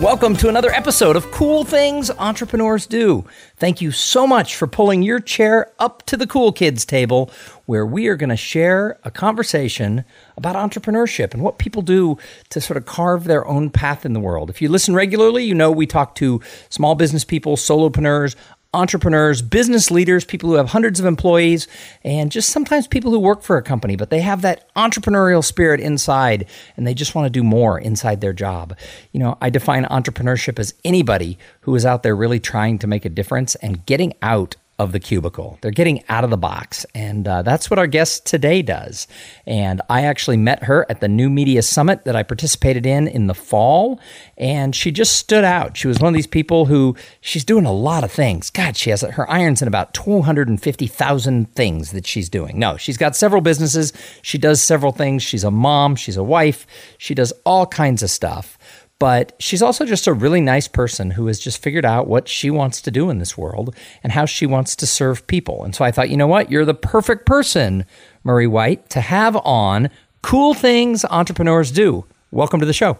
welcome 0.00 0.34
to 0.36 0.48
another 0.48 0.70
episode 0.70 1.16
of 1.16 1.30
Cool 1.30 1.64
Things 1.64 2.10
Entrepreneurs 2.10 2.86
Do. 2.86 3.24
Thank 3.56 3.80
you 3.80 3.90
so 3.90 4.26
much 4.26 4.56
for 4.56 4.66
pulling 4.66 5.02
your 5.02 5.20
chair 5.20 5.72
up 5.78 6.04
to 6.06 6.16
the 6.16 6.26
cool 6.26 6.52
kids 6.52 6.84
table 6.84 7.30
where 7.66 7.84
we 7.84 8.08
are 8.08 8.16
going 8.16 8.30
to 8.30 8.36
share 8.36 8.98
a 9.04 9.10
conversation 9.10 10.04
about 10.36 10.56
entrepreneurship 10.56 11.34
and 11.34 11.42
what 11.42 11.58
people 11.58 11.82
do 11.82 12.16
to 12.50 12.60
sort 12.60 12.76
of 12.76 12.86
carve 12.86 13.24
their 13.24 13.46
own 13.46 13.70
path 13.70 14.04
in 14.04 14.12
the 14.12 14.20
world. 14.20 14.50
If 14.50 14.62
you 14.62 14.68
listen 14.68 14.94
regularly, 14.94 15.44
you 15.44 15.54
know 15.54 15.70
we 15.70 15.86
talk 15.86 16.14
to 16.16 16.40
small 16.68 16.94
business 16.94 17.24
people, 17.24 17.56
solopreneurs, 17.56 18.34
entrepreneurs, 18.74 19.42
business 19.42 19.90
leaders, 19.90 20.24
people 20.24 20.48
who 20.48 20.56
have 20.56 20.70
hundreds 20.70 20.98
of 20.98 21.06
employees, 21.06 21.68
and 22.04 22.32
just 22.32 22.50
sometimes 22.50 22.86
people 22.86 23.10
who 23.10 23.18
work 23.18 23.42
for 23.42 23.56
a 23.56 23.62
company, 23.62 23.96
but 23.96 24.10
they 24.10 24.20
have 24.20 24.42
that 24.42 24.72
entrepreneurial 24.74 25.44
spirit 25.44 25.80
inside 25.80 26.46
and 26.76 26.86
they 26.86 26.94
just 26.94 27.14
want 27.14 27.26
to 27.26 27.30
do 27.30 27.42
more 27.42 27.78
inside 27.78 28.20
their 28.20 28.32
job. 28.32 28.76
You 29.12 29.20
know, 29.20 29.36
I 29.40 29.50
define 29.50 29.84
entrepreneurship 29.84 30.58
as 30.58 30.74
anybody 30.84 31.38
who 31.60 31.74
is 31.74 31.84
out 31.84 32.02
there 32.02 32.16
really 32.16 32.40
trying 32.40 32.78
to 32.78 32.86
make 32.86 33.04
a 33.04 33.10
difference 33.10 33.54
and 33.56 33.84
getting 33.84 34.14
out 34.22 34.56
of 34.82 34.92
the 34.92 35.00
cubicle. 35.00 35.58
They're 35.60 35.70
getting 35.70 36.02
out 36.08 36.24
of 36.24 36.30
the 36.30 36.36
box. 36.36 36.84
And 36.94 37.26
uh, 37.26 37.42
that's 37.42 37.70
what 37.70 37.78
our 37.78 37.86
guest 37.86 38.26
today 38.26 38.62
does. 38.62 39.06
And 39.46 39.80
I 39.88 40.02
actually 40.02 40.36
met 40.36 40.64
her 40.64 40.84
at 40.90 41.00
the 41.00 41.08
New 41.08 41.30
Media 41.30 41.62
Summit 41.62 42.04
that 42.04 42.16
I 42.16 42.22
participated 42.22 42.84
in 42.84 43.06
in 43.06 43.28
the 43.28 43.34
fall. 43.34 44.00
And 44.36 44.74
she 44.74 44.90
just 44.90 45.14
stood 45.14 45.44
out. 45.44 45.76
She 45.76 45.88
was 45.88 46.00
one 46.00 46.08
of 46.08 46.14
these 46.14 46.26
people 46.26 46.66
who 46.66 46.96
she's 47.20 47.44
doing 47.44 47.64
a 47.64 47.72
lot 47.72 48.02
of 48.02 48.10
things. 48.10 48.50
God, 48.50 48.76
she 48.76 48.90
has 48.90 49.02
her 49.02 49.30
irons 49.30 49.62
in 49.62 49.68
about 49.68 49.94
250,000 49.94 51.54
things 51.54 51.92
that 51.92 52.06
she's 52.06 52.28
doing. 52.28 52.58
No, 52.58 52.76
she's 52.76 52.96
got 52.96 53.14
several 53.14 53.40
businesses. 53.40 53.92
She 54.22 54.36
does 54.36 54.60
several 54.60 54.92
things. 54.92 55.22
She's 55.22 55.44
a 55.44 55.50
mom, 55.50 55.94
she's 55.94 56.16
a 56.16 56.24
wife, 56.24 56.66
she 56.98 57.14
does 57.14 57.32
all 57.44 57.66
kinds 57.66 58.02
of 58.02 58.10
stuff 58.10 58.58
but 59.02 59.34
she's 59.40 59.62
also 59.62 59.84
just 59.84 60.06
a 60.06 60.12
really 60.12 60.40
nice 60.40 60.68
person 60.68 61.10
who 61.10 61.26
has 61.26 61.40
just 61.40 61.60
figured 61.60 61.84
out 61.84 62.06
what 62.06 62.28
she 62.28 62.50
wants 62.50 62.80
to 62.80 62.88
do 62.88 63.10
in 63.10 63.18
this 63.18 63.36
world 63.36 63.74
and 64.04 64.12
how 64.12 64.24
she 64.24 64.46
wants 64.46 64.76
to 64.76 64.86
serve 64.86 65.26
people. 65.26 65.64
And 65.64 65.74
so 65.74 65.84
I 65.84 65.90
thought, 65.90 66.08
you 66.08 66.16
know 66.16 66.28
what? 66.28 66.52
You're 66.52 66.64
the 66.64 66.72
perfect 66.72 67.26
person, 67.26 67.84
Marie 68.22 68.46
White, 68.46 68.90
to 68.90 69.00
have 69.00 69.34
on 69.38 69.90
Cool 70.22 70.54
Things 70.54 71.04
Entrepreneurs 71.06 71.72
Do. 71.72 72.04
Welcome 72.30 72.60
to 72.60 72.66
the 72.66 72.72
show. 72.72 72.96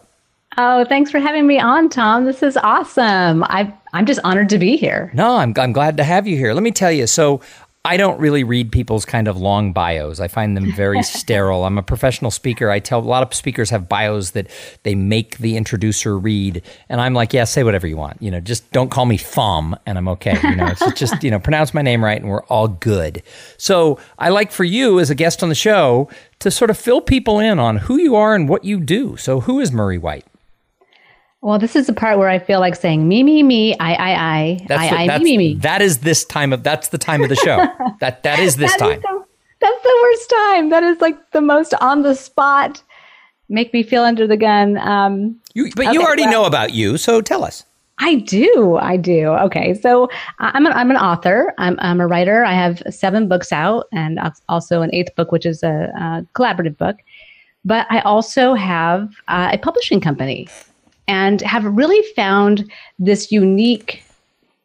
Oh, 0.58 0.84
thanks 0.86 1.12
for 1.12 1.20
having 1.20 1.46
me 1.46 1.60
on, 1.60 1.88
Tom. 1.88 2.24
This 2.24 2.42
is 2.42 2.56
awesome. 2.56 3.44
I, 3.44 3.72
I'm 3.92 4.04
just 4.04 4.18
honored 4.24 4.48
to 4.48 4.58
be 4.58 4.76
here. 4.76 5.12
No, 5.14 5.36
I'm, 5.36 5.54
I'm 5.56 5.72
glad 5.72 5.96
to 5.98 6.04
have 6.04 6.26
you 6.26 6.36
here. 6.36 6.52
Let 6.52 6.64
me 6.64 6.72
tell 6.72 6.90
you. 6.90 7.06
So, 7.06 7.40
I 7.84 7.96
don't 7.96 8.20
really 8.20 8.44
read 8.44 8.70
people's 8.70 9.04
kind 9.04 9.26
of 9.26 9.36
long 9.36 9.72
bios. 9.72 10.20
I 10.20 10.28
find 10.28 10.56
them 10.56 10.72
very 10.72 11.02
sterile. 11.02 11.64
I'm 11.64 11.78
a 11.78 11.82
professional 11.82 12.30
speaker. 12.30 12.70
I 12.70 12.78
tell 12.78 13.00
a 13.00 13.02
lot 13.02 13.24
of 13.24 13.34
speakers 13.34 13.70
have 13.70 13.88
bios 13.88 14.30
that 14.30 14.48
they 14.84 14.94
make 14.94 15.38
the 15.38 15.56
introducer 15.56 16.16
read, 16.16 16.62
and 16.88 17.00
I'm 17.00 17.12
like, 17.12 17.32
yeah, 17.32 17.42
say 17.42 17.64
whatever 17.64 17.88
you 17.88 17.96
want. 17.96 18.22
You 18.22 18.30
know, 18.30 18.38
just 18.38 18.70
don't 18.70 18.90
call 18.90 19.04
me 19.04 19.16
Thom, 19.16 19.76
and 19.84 19.98
I'm 19.98 20.06
okay. 20.08 20.38
You 20.44 20.54
know, 20.54 20.66
it's 20.66 20.92
just 20.92 21.24
you 21.24 21.30
know, 21.32 21.40
pronounce 21.40 21.74
my 21.74 21.82
name 21.82 22.04
right, 22.04 22.20
and 22.20 22.30
we're 22.30 22.44
all 22.44 22.68
good. 22.68 23.20
So 23.56 23.98
I 24.16 24.28
like 24.28 24.52
for 24.52 24.64
you 24.64 25.00
as 25.00 25.10
a 25.10 25.16
guest 25.16 25.42
on 25.42 25.48
the 25.48 25.54
show 25.56 26.08
to 26.38 26.52
sort 26.52 26.70
of 26.70 26.78
fill 26.78 27.00
people 27.00 27.40
in 27.40 27.58
on 27.58 27.78
who 27.78 27.98
you 27.98 28.14
are 28.14 28.36
and 28.36 28.48
what 28.48 28.64
you 28.64 28.78
do. 28.78 29.16
So 29.16 29.40
who 29.40 29.58
is 29.58 29.72
Marie 29.72 29.98
White? 29.98 30.26
Well, 31.42 31.58
this 31.58 31.74
is 31.74 31.88
the 31.88 31.92
part 31.92 32.18
where 32.18 32.28
I 32.28 32.38
feel 32.38 32.60
like 32.60 32.76
saying 32.76 33.08
me, 33.08 33.24
me, 33.24 33.42
me, 33.42 33.76
I, 33.78 33.94
I, 33.94 34.12
I, 34.12 34.58
that's 34.68 34.80
I, 34.80 34.88
the, 34.88 34.96
I, 34.96 35.06
that's, 35.08 35.24
me, 35.24 35.36
me, 35.36 35.54
me. 35.54 35.60
That 35.60 35.82
is 35.82 35.98
this 35.98 36.24
time 36.24 36.52
of 36.52 36.62
that's 36.62 36.88
the 36.88 36.98
time 36.98 37.20
of 37.20 37.28
the 37.28 37.34
show. 37.34 37.66
that 38.00 38.22
that 38.22 38.38
is 38.38 38.56
this 38.56 38.70
that 38.70 38.78
time. 38.78 38.92
Is 38.92 39.02
the, 39.02 39.24
that's 39.60 39.82
the 39.82 39.98
worst 40.02 40.30
time. 40.30 40.70
That 40.70 40.84
is 40.84 41.00
like 41.00 41.32
the 41.32 41.40
most 41.40 41.74
on 41.80 42.02
the 42.02 42.14
spot. 42.14 42.80
Make 43.48 43.72
me 43.72 43.82
feel 43.82 44.04
under 44.04 44.24
the 44.24 44.36
gun. 44.36 44.78
Um, 44.78 45.40
you, 45.54 45.68
but 45.74 45.86
okay, 45.86 45.92
you 45.92 46.02
already 46.02 46.22
well, 46.22 46.32
know 46.32 46.44
about 46.44 46.74
you, 46.74 46.96
so 46.96 47.20
tell 47.20 47.42
us. 47.42 47.64
I 47.98 48.16
do. 48.16 48.76
I 48.76 48.96
do. 48.96 49.28
Okay. 49.30 49.74
So 49.74 50.08
I'm 50.38 50.64
an, 50.64 50.72
I'm 50.72 50.90
an 50.90 50.96
author. 50.96 51.54
I'm, 51.58 51.76
I'm 51.80 52.00
a 52.00 52.06
writer. 52.06 52.44
I 52.44 52.54
have 52.54 52.82
seven 52.88 53.28
books 53.28 53.52
out 53.52 53.88
and 53.92 54.18
also 54.48 54.82
an 54.82 54.94
eighth 54.94 55.14
book, 55.16 55.32
which 55.32 55.44
is 55.44 55.62
a, 55.62 55.92
a 55.96 56.26
collaborative 56.34 56.78
book. 56.78 56.96
But 57.64 57.86
I 57.90 58.00
also 58.00 58.54
have 58.54 59.12
uh, 59.28 59.50
a 59.52 59.58
publishing 59.58 60.00
company 60.00 60.48
and 61.08 61.40
have 61.40 61.64
really 61.64 62.02
found 62.14 62.70
this 62.98 63.32
unique 63.32 64.04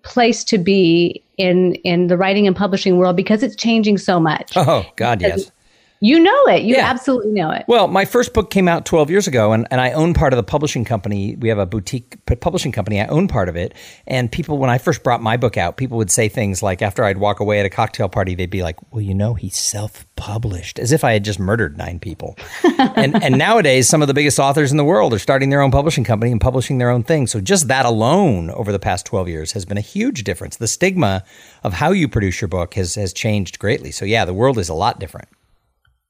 place 0.04 0.44
to 0.46 0.58
be 0.58 1.22
in 1.38 1.76
in 1.76 2.08
the 2.08 2.18
writing 2.18 2.48
and 2.48 2.56
publishing 2.56 2.98
world 2.98 3.16
because 3.16 3.44
it's 3.44 3.56
changing 3.56 3.98
so 3.98 4.20
much. 4.20 4.54
Oh 4.56 4.86
God, 4.96 5.22
yes. 5.22 5.52
You 6.00 6.20
know 6.20 6.46
it. 6.46 6.64
You 6.64 6.76
yeah. 6.76 6.90
absolutely 6.90 7.32
know 7.32 7.50
it. 7.52 7.66
Well, 7.68 7.88
my 7.88 8.06
first 8.06 8.34
book 8.34 8.52
came 8.52 8.68
out 8.68 8.86
12 8.86 9.10
years 9.10 9.28
ago, 9.28 9.52
and, 9.52 9.68
and 9.72 9.82
I 9.82 9.92
own 9.92 10.14
part 10.14 10.32
of 10.32 10.38
the 10.38 10.44
publishing 10.44 10.86
company. 10.86 11.36
We 11.36 11.50
have 11.50 11.58
a 11.58 11.66
boutique 11.66 12.18
publishing 12.40 12.72
company. 12.72 13.02
I 13.02 13.08
own 13.08 13.28
part 13.28 13.50
of 13.50 13.56
it. 13.56 13.74
And 14.06 14.32
people, 14.32 14.60
when 14.60 14.70
I 14.70 14.78
first 14.78 15.04
brought 15.04 15.24
my 15.24 15.38
book 15.38 15.58
out, 15.58 15.78
people 15.78 15.98
would 15.98 16.12
say 16.12 16.30
things 16.30 16.62
like, 16.62 16.82
after 16.82 17.04
I'd 17.04 17.18
walk 17.18 17.40
away 17.40 17.60
at 17.60 17.66
a 17.66 17.70
cocktail 17.70 18.10
party, 18.10 18.36
they'd 18.36 18.50
be 18.50 18.62
like, 18.62 18.78
well, 18.92 19.02
you 19.02 19.16
know, 19.16 19.34
he's 19.34 19.58
self 19.58 20.06
published, 20.16 20.78
as 20.78 20.92
if 20.92 21.04
I 21.04 21.14
had 21.14 21.24
just 21.24 21.40
murdered 21.40 21.78
nine 21.78 22.00
people. 22.00 22.38
and, 22.78 23.22
and 23.24 23.38
nowadays, 23.38 23.90
some 23.90 24.02
of 24.02 24.08
the 24.08 24.14
biggest 24.14 24.40
authors 24.40 24.72
in 24.72 24.78
the 24.78 24.84
world 24.84 25.14
are 25.14 25.20
starting 25.20 25.50
their 25.50 25.62
own 25.62 25.72
publishing 25.72 26.04
company 26.04 26.32
and 26.32 26.40
publishing 26.40 26.78
their 26.78 26.90
own 26.90 27.04
thing. 27.04 27.26
So 27.26 27.42
just 27.42 27.68
that 27.70 27.86
alone 27.86 28.52
over 28.52 28.72
the 28.72 28.80
past 28.80 29.06
12 29.08 29.30
years 29.30 29.52
has 29.54 29.66
been 29.66 29.78
a 29.78 29.82
huge 29.82 30.24
difference. 30.24 30.58
The 30.58 30.68
stigma 30.68 31.24
of 31.64 31.74
how 31.74 31.92
you 31.92 32.08
produce 32.08 32.40
your 32.40 32.48
book 32.50 32.76
has, 32.76 32.96
has 32.96 33.14
changed 33.14 33.58
greatly. 33.58 33.92
So, 33.92 34.06
yeah, 34.06 34.26
the 34.26 34.34
world 34.34 34.60
is 34.60 34.70
a 34.70 34.74
lot 34.76 35.00
different. 35.00 35.28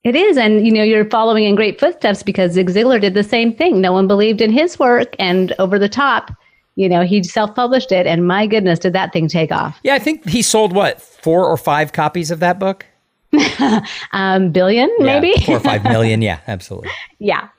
It 0.08 0.16
is. 0.16 0.38
And, 0.38 0.66
you 0.66 0.72
know, 0.72 0.84
you're 0.84 1.04
following 1.10 1.44
in 1.44 1.56
great 1.56 1.82
footsteps 1.82 2.24
because 2.24 2.54
Zig 2.54 2.70
Ziglar 2.70 3.02
did 3.02 3.14
the 3.14 3.26
same 3.26 3.54
thing. 3.54 3.82
No 3.82 3.92
one 3.92 4.08
believed 4.08 4.40
in 4.40 4.54
his 4.54 4.80
work 4.80 5.14
and 5.20 5.54
over 5.60 5.78
the 5.78 5.90
top, 5.90 6.32
you 6.76 6.88
know, 6.88 7.02
he 7.02 7.22
self 7.24 7.54
published 7.54 7.92
it. 7.92 8.08
And 8.08 8.26
my 8.26 8.48
goodness, 8.48 8.80
did 8.80 8.94
that 8.94 9.12
thing 9.12 9.28
take 9.28 9.52
off? 9.52 9.78
Yeah, 9.84 9.96
I 9.96 10.00
think 10.00 10.26
he 10.26 10.42
sold 10.42 10.72
what, 10.72 11.02
four 11.02 11.46
or 11.46 11.58
five 11.58 11.92
copies 11.92 12.32
of 12.32 12.40
that 12.40 12.58
book? 12.58 12.86
um, 14.14 14.50
billion, 14.54 14.90
yeah, 15.00 15.20
maybe? 15.20 15.34
four 15.44 15.58
or 15.58 15.60
five 15.60 15.84
million. 15.84 16.22
Yeah, 16.22 16.40
absolutely. 16.48 16.90
yeah. 17.20 17.50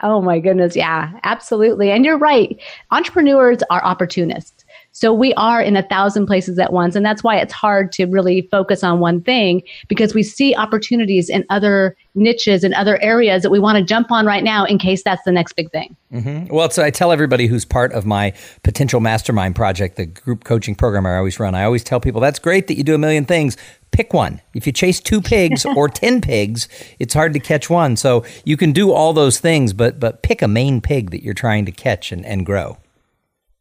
Oh 0.00 0.22
my 0.22 0.38
goodness. 0.38 0.76
Yeah, 0.76 1.10
absolutely. 1.24 1.90
And 1.90 2.04
you're 2.04 2.18
right. 2.18 2.56
Entrepreneurs 2.92 3.58
are 3.68 3.82
opportunists. 3.82 4.64
So 4.96 5.12
we 5.12 5.34
are 5.34 5.60
in 5.60 5.76
a 5.76 5.82
thousand 5.82 6.24
places 6.24 6.58
at 6.58 6.72
once. 6.72 6.96
And 6.96 7.04
that's 7.04 7.22
why 7.22 7.36
it's 7.36 7.52
hard 7.52 7.92
to 7.92 8.06
really 8.06 8.48
focus 8.50 8.82
on 8.82 8.98
one 8.98 9.20
thing 9.20 9.60
because 9.88 10.14
we 10.14 10.22
see 10.22 10.54
opportunities 10.54 11.28
in 11.28 11.44
other 11.50 11.94
niches 12.14 12.64
and 12.64 12.72
other 12.72 12.98
areas 13.02 13.42
that 13.42 13.50
we 13.50 13.58
want 13.58 13.76
to 13.76 13.84
jump 13.84 14.10
on 14.10 14.24
right 14.24 14.42
now 14.42 14.64
in 14.64 14.78
case 14.78 15.02
that's 15.02 15.22
the 15.24 15.32
next 15.32 15.52
big 15.52 15.70
thing. 15.70 15.94
Mm-hmm. 16.14 16.46
Well, 16.46 16.70
so 16.70 16.82
I 16.82 16.88
tell 16.88 17.12
everybody 17.12 17.46
who's 17.46 17.66
part 17.66 17.92
of 17.92 18.06
my 18.06 18.32
potential 18.62 19.00
mastermind 19.00 19.54
project, 19.54 19.96
the 19.96 20.06
group 20.06 20.44
coaching 20.44 20.74
program 20.74 21.04
I 21.04 21.18
always 21.18 21.38
run, 21.38 21.54
I 21.54 21.64
always 21.64 21.84
tell 21.84 22.00
people 22.00 22.22
that's 22.22 22.38
great 22.38 22.66
that 22.68 22.78
you 22.78 22.82
do 22.82 22.94
a 22.94 22.98
million 22.98 23.26
things. 23.26 23.58
Pick 23.90 24.14
one. 24.14 24.40
If 24.54 24.66
you 24.66 24.72
chase 24.72 24.98
two 24.98 25.20
pigs 25.20 25.66
or 25.76 25.90
10 25.90 26.22
pigs, 26.22 26.70
it's 26.98 27.12
hard 27.12 27.34
to 27.34 27.38
catch 27.38 27.68
one. 27.68 27.96
So 27.96 28.24
you 28.46 28.56
can 28.56 28.72
do 28.72 28.92
all 28.92 29.12
those 29.12 29.40
things, 29.40 29.74
but, 29.74 30.00
but 30.00 30.22
pick 30.22 30.40
a 30.40 30.48
main 30.48 30.80
pig 30.80 31.10
that 31.10 31.22
you're 31.22 31.34
trying 31.34 31.66
to 31.66 31.72
catch 31.72 32.12
and, 32.12 32.24
and 32.24 32.46
grow. 32.46 32.78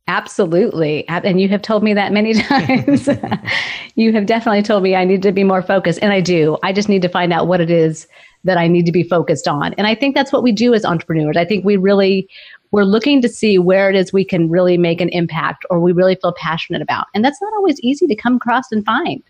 Absolutely. 0.08 1.08
And 1.08 1.42
you 1.42 1.50
have 1.50 1.64
told 1.64 1.84
me 1.84 1.94
that 1.94 2.12
many 2.12 2.34
times. 2.42 3.10
you 3.96 4.14
have 4.14 4.26
definitely 4.26 4.62
told 4.62 4.84
me 4.84 4.96
I 4.96 5.04
need 5.04 5.24
to 5.24 5.32
be 5.32 5.44
more 5.44 5.64
focused. 5.64 6.00
And 6.02 6.14
I 6.14 6.22
do. 6.22 6.58
I 6.64 6.74
just 6.74 6.90
need 6.90 7.02
to 7.02 7.10
find 7.10 7.34
out 7.34 7.48
what 7.48 7.60
it 7.60 7.72
is 7.72 8.08
that 8.44 8.58
I 8.58 8.68
need 8.68 8.86
to 8.86 8.92
be 8.92 9.02
focused 9.02 9.48
on. 9.48 9.74
And 9.74 9.88
I 9.88 9.96
think 9.96 10.16
that's 10.16 10.32
what 10.32 10.44
we 10.44 10.52
do 10.52 10.76
as 10.76 10.86
entrepreneurs. 10.86 11.36
I 11.36 11.46
think 11.46 11.66
we 11.66 11.78
really, 11.78 12.30
we're 12.70 12.84
looking 12.84 13.20
to 13.24 13.30
see 13.30 13.58
where 13.58 13.90
it 13.90 13.96
is 13.96 14.14
we 14.14 14.24
can 14.24 14.50
really 14.50 14.78
make 14.78 15.02
an 15.02 15.10
impact 15.10 15.66
or 15.72 15.80
we 15.80 15.92
really 15.92 16.16
feel 16.22 16.34
passionate 16.34 16.84
about. 16.84 17.08
And 17.16 17.26
that's 17.26 17.42
not 17.42 17.52
always 17.56 17.80
easy 17.80 18.06
to 18.06 18.16
come 18.16 18.36
across 18.36 18.72
and 18.72 18.86
find. 18.86 19.24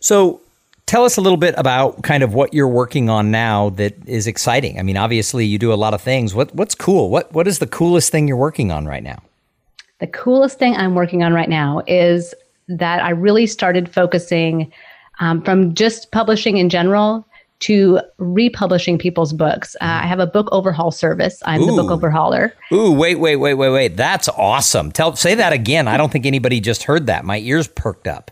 So, 0.00 0.42
tell 0.84 1.04
us 1.04 1.16
a 1.16 1.20
little 1.22 1.38
bit 1.38 1.54
about 1.56 2.02
kind 2.02 2.22
of 2.22 2.34
what 2.34 2.52
you're 2.52 2.68
working 2.68 3.08
on 3.08 3.30
now 3.30 3.70
that 3.70 3.96
is 4.06 4.26
exciting. 4.26 4.78
I 4.78 4.82
mean, 4.82 4.98
obviously 4.98 5.46
you 5.46 5.58
do 5.58 5.72
a 5.72 5.74
lot 5.74 5.94
of 5.94 6.02
things. 6.02 6.34
What 6.34 6.54
what's 6.54 6.74
cool? 6.74 7.08
What 7.08 7.32
what 7.32 7.48
is 7.48 7.58
the 7.58 7.66
coolest 7.66 8.12
thing 8.12 8.28
you're 8.28 8.36
working 8.36 8.70
on 8.70 8.86
right 8.86 9.02
now? 9.02 9.22
The 10.00 10.06
coolest 10.06 10.58
thing 10.58 10.74
I'm 10.76 10.94
working 10.94 11.22
on 11.22 11.32
right 11.32 11.48
now 11.48 11.82
is 11.86 12.34
that 12.68 13.02
I 13.02 13.10
really 13.10 13.46
started 13.46 13.92
focusing 13.92 14.72
um, 15.20 15.42
from 15.42 15.74
just 15.74 16.12
publishing 16.12 16.58
in 16.58 16.68
general 16.68 17.26
to 17.58 18.00
republishing 18.18 18.98
people's 18.98 19.32
books. 19.32 19.74
Uh, 19.76 20.00
I 20.02 20.06
have 20.06 20.20
a 20.20 20.26
book 20.26 20.48
overhaul 20.52 20.90
service. 20.90 21.42
I'm 21.46 21.62
Ooh. 21.62 21.66
the 21.66 21.82
book 21.82 21.90
overhauler. 21.90 22.52
Ooh, 22.72 22.92
wait, 22.92 23.18
wait, 23.18 23.36
wait, 23.36 23.54
wait, 23.54 23.70
wait. 23.70 23.96
That's 23.96 24.28
awesome. 24.28 24.92
Tell 24.92 25.16
say 25.16 25.34
that 25.36 25.54
again. 25.54 25.88
I 25.88 25.96
don't 25.96 26.12
think 26.12 26.26
anybody 26.26 26.60
just 26.60 26.82
heard 26.82 27.06
that. 27.06 27.24
My 27.24 27.38
ears 27.38 27.66
perked 27.68 28.06
up. 28.06 28.30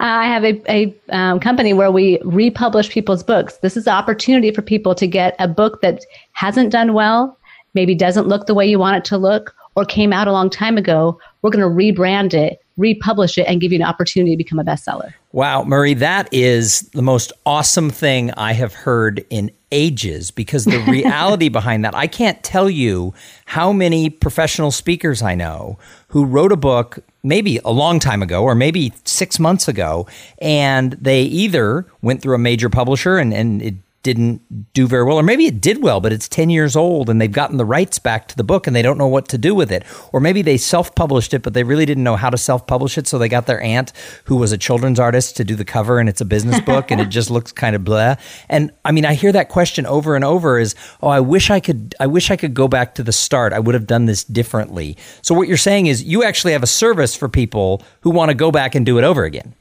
I 0.00 0.26
have 0.26 0.44
a, 0.44 0.62
a 0.72 0.94
um, 1.10 1.40
company 1.40 1.74
where 1.74 1.92
we 1.92 2.18
republish 2.24 2.88
people's 2.88 3.22
books. 3.22 3.58
This 3.58 3.76
is 3.76 3.84
the 3.84 3.90
opportunity 3.90 4.50
for 4.50 4.62
people 4.62 4.94
to 4.94 5.06
get 5.06 5.36
a 5.38 5.46
book 5.46 5.82
that 5.82 6.04
hasn't 6.32 6.72
done 6.72 6.94
well, 6.94 7.38
maybe 7.74 7.94
doesn't 7.94 8.26
look 8.26 8.46
the 8.46 8.54
way 8.54 8.66
you 8.66 8.78
want 8.78 8.96
it 8.96 9.04
to 9.06 9.18
look, 9.18 9.54
or 9.78 9.84
came 9.84 10.12
out 10.12 10.26
a 10.26 10.32
long 10.32 10.50
time 10.50 10.76
ago. 10.76 11.20
We're 11.40 11.50
going 11.50 11.62
to 11.62 11.70
rebrand 11.70 12.34
it, 12.34 12.60
republish 12.76 13.38
it, 13.38 13.46
and 13.46 13.60
give 13.60 13.70
you 13.70 13.78
an 13.78 13.84
opportunity 13.84 14.32
to 14.32 14.36
become 14.36 14.58
a 14.58 14.64
bestseller. 14.64 15.14
Wow, 15.30 15.62
Marie, 15.62 15.94
that 15.94 16.28
is 16.32 16.80
the 16.94 17.02
most 17.02 17.32
awesome 17.46 17.88
thing 17.88 18.32
I 18.32 18.54
have 18.54 18.74
heard 18.74 19.24
in 19.30 19.52
ages 19.70 20.32
because 20.32 20.64
the 20.64 20.78
reality 20.88 21.48
behind 21.48 21.84
that, 21.84 21.94
I 21.94 22.08
can't 22.08 22.42
tell 22.42 22.68
you 22.68 23.14
how 23.44 23.72
many 23.72 24.10
professional 24.10 24.72
speakers 24.72 25.22
I 25.22 25.36
know 25.36 25.78
who 26.08 26.24
wrote 26.24 26.50
a 26.50 26.56
book 26.56 26.98
maybe 27.22 27.60
a 27.64 27.70
long 27.70 28.00
time 28.00 28.20
ago 28.20 28.42
or 28.42 28.56
maybe 28.56 28.92
six 29.04 29.38
months 29.38 29.68
ago, 29.68 30.08
and 30.38 30.94
they 30.94 31.22
either 31.22 31.86
went 32.02 32.20
through 32.20 32.34
a 32.34 32.38
major 32.38 32.68
publisher 32.68 33.16
and, 33.16 33.32
and 33.32 33.62
it 33.62 33.74
didn't 34.08 34.72
do 34.72 34.86
very 34.86 35.04
well, 35.04 35.18
or 35.18 35.22
maybe 35.22 35.44
it 35.44 35.60
did 35.60 35.82
well, 35.82 36.00
but 36.00 36.14
it's 36.14 36.28
10 36.28 36.48
years 36.48 36.74
old 36.74 37.10
and 37.10 37.20
they've 37.20 37.30
gotten 37.30 37.58
the 37.58 37.64
rights 37.66 37.98
back 37.98 38.26
to 38.28 38.36
the 38.36 38.42
book 38.42 38.66
and 38.66 38.74
they 38.74 38.80
don't 38.80 38.96
know 38.96 39.06
what 39.06 39.28
to 39.28 39.36
do 39.36 39.54
with 39.54 39.70
it. 39.70 39.84
Or 40.14 40.18
maybe 40.20 40.40
they 40.40 40.56
self 40.56 40.94
published 40.94 41.34
it, 41.34 41.42
but 41.42 41.52
they 41.52 41.62
really 41.62 41.84
didn't 41.84 42.04
know 42.04 42.16
how 42.16 42.30
to 42.30 42.38
self 42.38 42.66
publish 42.66 42.96
it. 42.96 43.06
So 43.06 43.18
they 43.18 43.28
got 43.28 43.44
their 43.44 43.60
aunt, 43.60 43.92
who 44.24 44.36
was 44.36 44.50
a 44.50 44.56
children's 44.56 44.98
artist, 44.98 45.36
to 45.36 45.44
do 45.44 45.54
the 45.54 45.64
cover 45.64 45.98
and 45.98 46.08
it's 46.08 46.22
a 46.22 46.24
business 46.24 46.58
book 46.60 46.90
and 46.90 47.02
it 47.02 47.10
just 47.10 47.30
looks 47.36 47.52
kind 47.52 47.76
of 47.76 47.84
blah. 47.84 48.16
And 48.48 48.72
I 48.82 48.92
mean, 48.92 49.04
I 49.04 49.12
hear 49.12 49.32
that 49.32 49.50
question 49.50 49.84
over 49.84 50.16
and 50.16 50.24
over 50.24 50.58
is, 50.58 50.74
oh, 51.02 51.08
I 51.08 51.20
wish 51.20 51.50
I 51.50 51.60
could, 51.60 51.94
I 52.00 52.06
wish 52.06 52.30
I 52.30 52.36
could 52.36 52.54
go 52.54 52.66
back 52.66 52.94
to 52.94 53.02
the 53.02 53.12
start. 53.12 53.52
I 53.52 53.58
would 53.58 53.74
have 53.74 53.86
done 53.86 54.06
this 54.06 54.24
differently. 54.24 54.96
So 55.20 55.34
what 55.34 55.48
you're 55.48 55.58
saying 55.58 55.86
is 55.86 56.02
you 56.02 56.24
actually 56.24 56.54
have 56.54 56.62
a 56.62 56.66
service 56.66 57.14
for 57.14 57.28
people 57.28 57.82
who 58.00 58.10
want 58.10 58.30
to 58.30 58.34
go 58.34 58.50
back 58.50 58.74
and 58.74 58.86
do 58.86 58.96
it 58.96 59.04
over 59.04 59.24
again. 59.24 59.54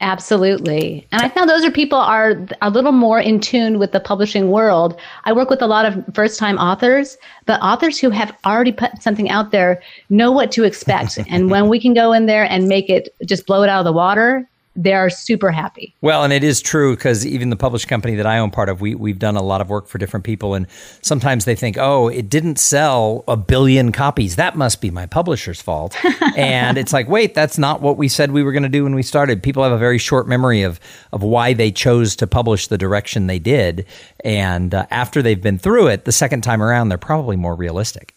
Absolutely. 0.00 1.06
And 1.12 1.22
I 1.22 1.28
found 1.28 1.48
those 1.48 1.64
are 1.64 1.70
people 1.70 1.98
are 1.98 2.46
a 2.60 2.68
little 2.68 2.92
more 2.92 3.20
in 3.20 3.40
tune 3.40 3.78
with 3.78 3.92
the 3.92 4.00
publishing 4.00 4.50
world. 4.50 4.98
I 5.24 5.32
work 5.32 5.50
with 5.50 5.62
a 5.62 5.66
lot 5.66 5.86
of 5.86 6.04
first 6.14 6.38
time 6.38 6.58
authors, 6.58 7.16
but 7.46 7.60
authors 7.62 7.98
who 8.00 8.10
have 8.10 8.36
already 8.44 8.72
put 8.72 9.00
something 9.00 9.30
out 9.30 9.52
there 9.52 9.80
know 10.10 10.32
what 10.32 10.50
to 10.52 10.64
expect. 10.64 11.18
and 11.30 11.48
when 11.50 11.68
we 11.68 11.80
can 11.80 11.94
go 11.94 12.12
in 12.12 12.26
there 12.26 12.44
and 12.44 12.68
make 12.68 12.90
it 12.90 13.14
just 13.24 13.46
blow 13.46 13.62
it 13.62 13.68
out 13.68 13.78
of 13.78 13.84
the 13.84 13.92
water, 13.92 14.48
they're 14.76 15.10
super 15.10 15.50
happy. 15.50 15.94
Well, 16.00 16.24
and 16.24 16.32
it 16.32 16.42
is 16.42 16.60
true 16.60 16.96
because 16.96 17.24
even 17.24 17.50
the 17.50 17.56
published 17.56 17.88
company 17.88 18.16
that 18.16 18.26
I 18.26 18.38
own 18.38 18.50
part 18.50 18.68
of, 18.68 18.80
we, 18.80 18.94
we've 18.94 19.18
done 19.18 19.36
a 19.36 19.42
lot 19.42 19.60
of 19.60 19.70
work 19.70 19.86
for 19.86 19.98
different 19.98 20.24
people. 20.24 20.54
And 20.54 20.66
sometimes 21.00 21.44
they 21.44 21.54
think, 21.54 21.76
oh, 21.78 22.08
it 22.08 22.28
didn't 22.28 22.58
sell 22.58 23.24
a 23.28 23.36
billion 23.36 23.92
copies. 23.92 24.36
That 24.36 24.56
must 24.56 24.80
be 24.80 24.90
my 24.90 25.06
publisher's 25.06 25.62
fault. 25.62 25.96
and 26.36 26.76
it's 26.76 26.92
like, 26.92 27.08
wait, 27.08 27.34
that's 27.34 27.58
not 27.58 27.80
what 27.80 27.96
we 27.96 28.08
said 28.08 28.32
we 28.32 28.42
were 28.42 28.52
going 28.52 28.64
to 28.64 28.68
do 28.68 28.84
when 28.84 28.94
we 28.94 29.02
started. 29.02 29.42
People 29.42 29.62
have 29.62 29.72
a 29.72 29.78
very 29.78 29.98
short 29.98 30.26
memory 30.26 30.62
of, 30.62 30.80
of 31.12 31.22
why 31.22 31.52
they 31.52 31.70
chose 31.70 32.16
to 32.16 32.26
publish 32.26 32.66
the 32.66 32.78
direction 32.78 33.26
they 33.26 33.38
did. 33.38 33.86
And 34.24 34.74
uh, 34.74 34.86
after 34.90 35.22
they've 35.22 35.40
been 35.40 35.58
through 35.58 35.88
it, 35.88 36.04
the 36.04 36.12
second 36.12 36.42
time 36.42 36.62
around, 36.62 36.88
they're 36.88 36.98
probably 36.98 37.36
more 37.36 37.54
realistic. 37.54 38.13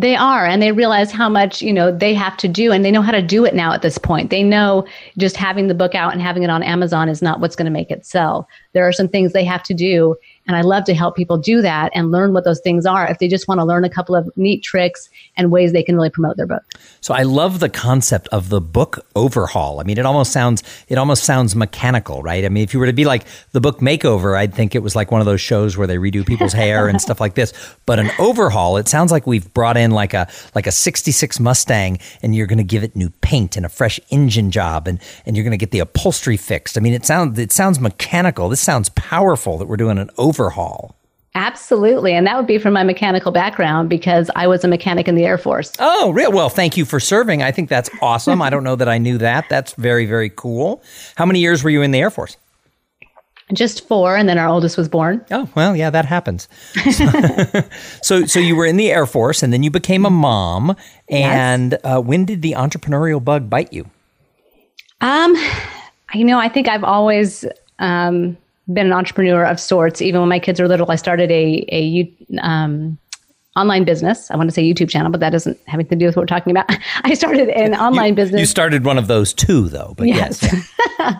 They 0.00 0.14
are, 0.14 0.46
and 0.46 0.62
they 0.62 0.70
realize 0.70 1.10
how 1.10 1.28
much 1.28 1.60
you 1.60 1.72
know 1.72 1.90
they 1.90 2.14
have 2.14 2.36
to 2.38 2.48
do, 2.48 2.70
and 2.70 2.84
they 2.84 2.90
know 2.92 3.02
how 3.02 3.10
to 3.10 3.20
do 3.20 3.44
it 3.44 3.54
now. 3.54 3.72
At 3.72 3.82
this 3.82 3.98
point, 3.98 4.30
they 4.30 4.44
know 4.44 4.86
just 5.18 5.36
having 5.36 5.66
the 5.66 5.74
book 5.74 5.94
out 5.94 6.12
and 6.12 6.22
having 6.22 6.44
it 6.44 6.50
on 6.50 6.62
Amazon 6.62 7.08
is 7.08 7.20
not 7.20 7.40
what's 7.40 7.56
going 7.56 7.66
to 7.66 7.72
make 7.72 7.90
it 7.90 8.06
sell. 8.06 8.48
There 8.74 8.86
are 8.86 8.92
some 8.92 9.08
things 9.08 9.32
they 9.32 9.44
have 9.44 9.64
to 9.64 9.74
do, 9.74 10.14
and 10.48 10.56
I 10.56 10.62
love 10.62 10.84
to 10.84 10.94
help 10.94 11.14
people 11.14 11.36
do 11.36 11.60
that 11.60 11.92
and 11.94 12.10
learn 12.10 12.32
what 12.32 12.44
those 12.44 12.60
things 12.60 12.86
are 12.86 13.06
if 13.06 13.18
they 13.18 13.28
just 13.28 13.46
want 13.46 13.60
to 13.60 13.64
learn 13.66 13.84
a 13.84 13.90
couple 13.90 14.16
of 14.16 14.30
neat 14.36 14.62
tricks 14.62 15.10
and 15.36 15.52
ways 15.52 15.72
they 15.72 15.82
can 15.82 15.94
really 15.94 16.08
promote 16.08 16.38
their 16.38 16.46
book. 16.46 16.64
So 17.02 17.12
I 17.12 17.22
love 17.22 17.60
the 17.60 17.68
concept 17.68 18.28
of 18.28 18.48
the 18.48 18.60
book 18.60 19.06
overhaul. 19.14 19.78
I 19.78 19.84
mean, 19.84 19.98
it 19.98 20.06
almost 20.06 20.32
sounds 20.32 20.62
it 20.88 20.96
almost 20.96 21.24
sounds 21.24 21.54
mechanical, 21.54 22.22
right? 22.22 22.46
I 22.46 22.48
mean, 22.48 22.64
if 22.64 22.72
you 22.72 22.80
were 22.80 22.86
to 22.86 22.94
be 22.94 23.04
like 23.04 23.26
the 23.52 23.60
book 23.60 23.80
makeover, 23.80 24.36
I'd 24.36 24.54
think 24.54 24.74
it 24.74 24.82
was 24.82 24.96
like 24.96 25.12
one 25.12 25.20
of 25.20 25.26
those 25.26 25.42
shows 25.42 25.76
where 25.76 25.86
they 25.86 25.98
redo 25.98 26.26
people's 26.26 26.52
hair 26.64 26.88
and 26.88 27.00
stuff 27.00 27.20
like 27.20 27.34
this. 27.34 27.52
But 27.84 27.98
an 27.98 28.10
overhaul, 28.18 28.78
it 28.78 28.88
sounds 28.88 29.12
like 29.12 29.26
we've 29.26 29.52
brought 29.52 29.76
in 29.76 29.90
like 29.90 30.14
a 30.14 30.28
like 30.54 30.66
a 30.66 30.72
66 30.72 31.38
Mustang 31.40 31.98
and 32.22 32.34
you're 32.34 32.46
going 32.46 32.58
to 32.58 32.64
give 32.64 32.82
it 32.82 32.96
new 32.96 33.10
paint 33.20 33.58
and 33.58 33.66
a 33.66 33.68
fresh 33.68 34.00
engine 34.08 34.50
job 34.50 34.88
and 34.88 34.98
and 35.26 35.36
you're 35.36 35.44
going 35.44 35.50
to 35.50 35.58
get 35.58 35.72
the 35.72 35.80
upholstery 35.80 36.38
fixed. 36.38 36.78
I 36.78 36.80
mean, 36.80 36.94
it 36.94 37.04
sounds 37.04 37.38
it 37.38 37.52
sounds 37.52 37.78
mechanical. 37.78 38.48
This 38.48 38.62
sounds 38.62 38.88
powerful 38.90 39.58
that 39.58 39.66
we're 39.66 39.76
doing 39.76 39.98
an 39.98 40.08
overhaul 40.16 40.37
overhaul. 40.38 40.94
Absolutely. 41.34 42.14
And 42.14 42.26
that 42.26 42.36
would 42.36 42.46
be 42.46 42.58
from 42.58 42.72
my 42.72 42.82
mechanical 42.82 43.30
background 43.30 43.88
because 43.88 44.30
I 44.34 44.46
was 44.46 44.64
a 44.64 44.68
mechanic 44.68 45.06
in 45.06 45.14
the 45.14 45.24
Air 45.24 45.38
Force. 45.38 45.72
Oh, 45.78 46.10
real 46.10 46.32
well, 46.32 46.48
thank 46.48 46.76
you 46.76 46.84
for 46.84 46.98
serving. 46.98 47.42
I 47.42 47.52
think 47.52 47.68
that's 47.68 47.90
awesome. 48.00 48.42
I 48.42 48.50
don't 48.50 48.64
know 48.64 48.76
that 48.76 48.88
I 48.88 48.98
knew 48.98 49.18
that. 49.18 49.48
That's 49.48 49.74
very, 49.74 50.06
very 50.06 50.30
cool. 50.30 50.82
How 51.16 51.26
many 51.26 51.40
years 51.40 51.62
were 51.62 51.70
you 51.70 51.82
in 51.82 51.90
the 51.90 52.00
Air 52.00 52.10
Force? 52.10 52.36
Just 53.52 53.88
four, 53.88 54.14
and 54.14 54.28
then 54.28 54.36
our 54.36 54.46
oldest 54.46 54.76
was 54.76 54.88
born. 54.88 55.24
Oh, 55.30 55.48
well, 55.54 55.74
yeah, 55.74 55.88
that 55.88 56.04
happens. 56.04 56.48
so, 58.02 58.26
so 58.26 58.38
you 58.38 58.54
were 58.54 58.66
in 58.66 58.76
the 58.76 58.90
Air 58.90 59.06
Force, 59.06 59.42
and 59.42 59.52
then 59.52 59.62
you 59.62 59.70
became 59.70 60.04
a 60.04 60.10
mom. 60.10 60.76
And 61.08 61.72
yes. 61.72 61.80
uh, 61.82 62.00
when 62.00 62.26
did 62.26 62.42
the 62.42 62.52
entrepreneurial 62.52 63.24
bug 63.24 63.48
bite 63.48 63.72
you? 63.72 63.88
Um, 65.00 65.34
you 66.12 66.24
know, 66.24 66.38
I 66.38 66.50
think 66.50 66.68
I've 66.68 66.84
always 66.84 67.46
um, 67.78 68.36
been 68.72 68.86
an 68.86 68.92
entrepreneur 68.92 69.44
of 69.44 69.58
sorts. 69.58 70.02
Even 70.02 70.20
when 70.20 70.28
my 70.28 70.38
kids 70.38 70.60
were 70.60 70.68
little, 70.68 70.90
I 70.90 70.96
started 70.96 71.30
a 71.30 71.64
a 71.70 72.12
um, 72.42 72.98
online 73.56 73.84
business. 73.84 74.30
I 74.30 74.36
want 74.36 74.48
to 74.48 74.54
say 74.54 74.62
YouTube 74.62 74.88
channel, 74.88 75.10
but 75.10 75.20
that 75.20 75.30
doesn't 75.30 75.58
have 75.66 75.80
anything 75.80 75.98
to 75.98 76.04
do 76.04 76.06
with 76.06 76.16
what 76.16 76.22
we're 76.22 76.26
talking 76.26 76.50
about. 76.50 76.66
I 77.04 77.14
started 77.14 77.48
an 77.48 77.74
online 77.74 78.10
you, 78.10 78.14
business. 78.14 78.40
You 78.40 78.46
started 78.46 78.84
one 78.84 78.98
of 78.98 79.08
those 79.08 79.32
too, 79.32 79.68
though. 79.68 79.94
But 79.96 80.06
yes, 80.06 80.42
yes. 80.42 80.74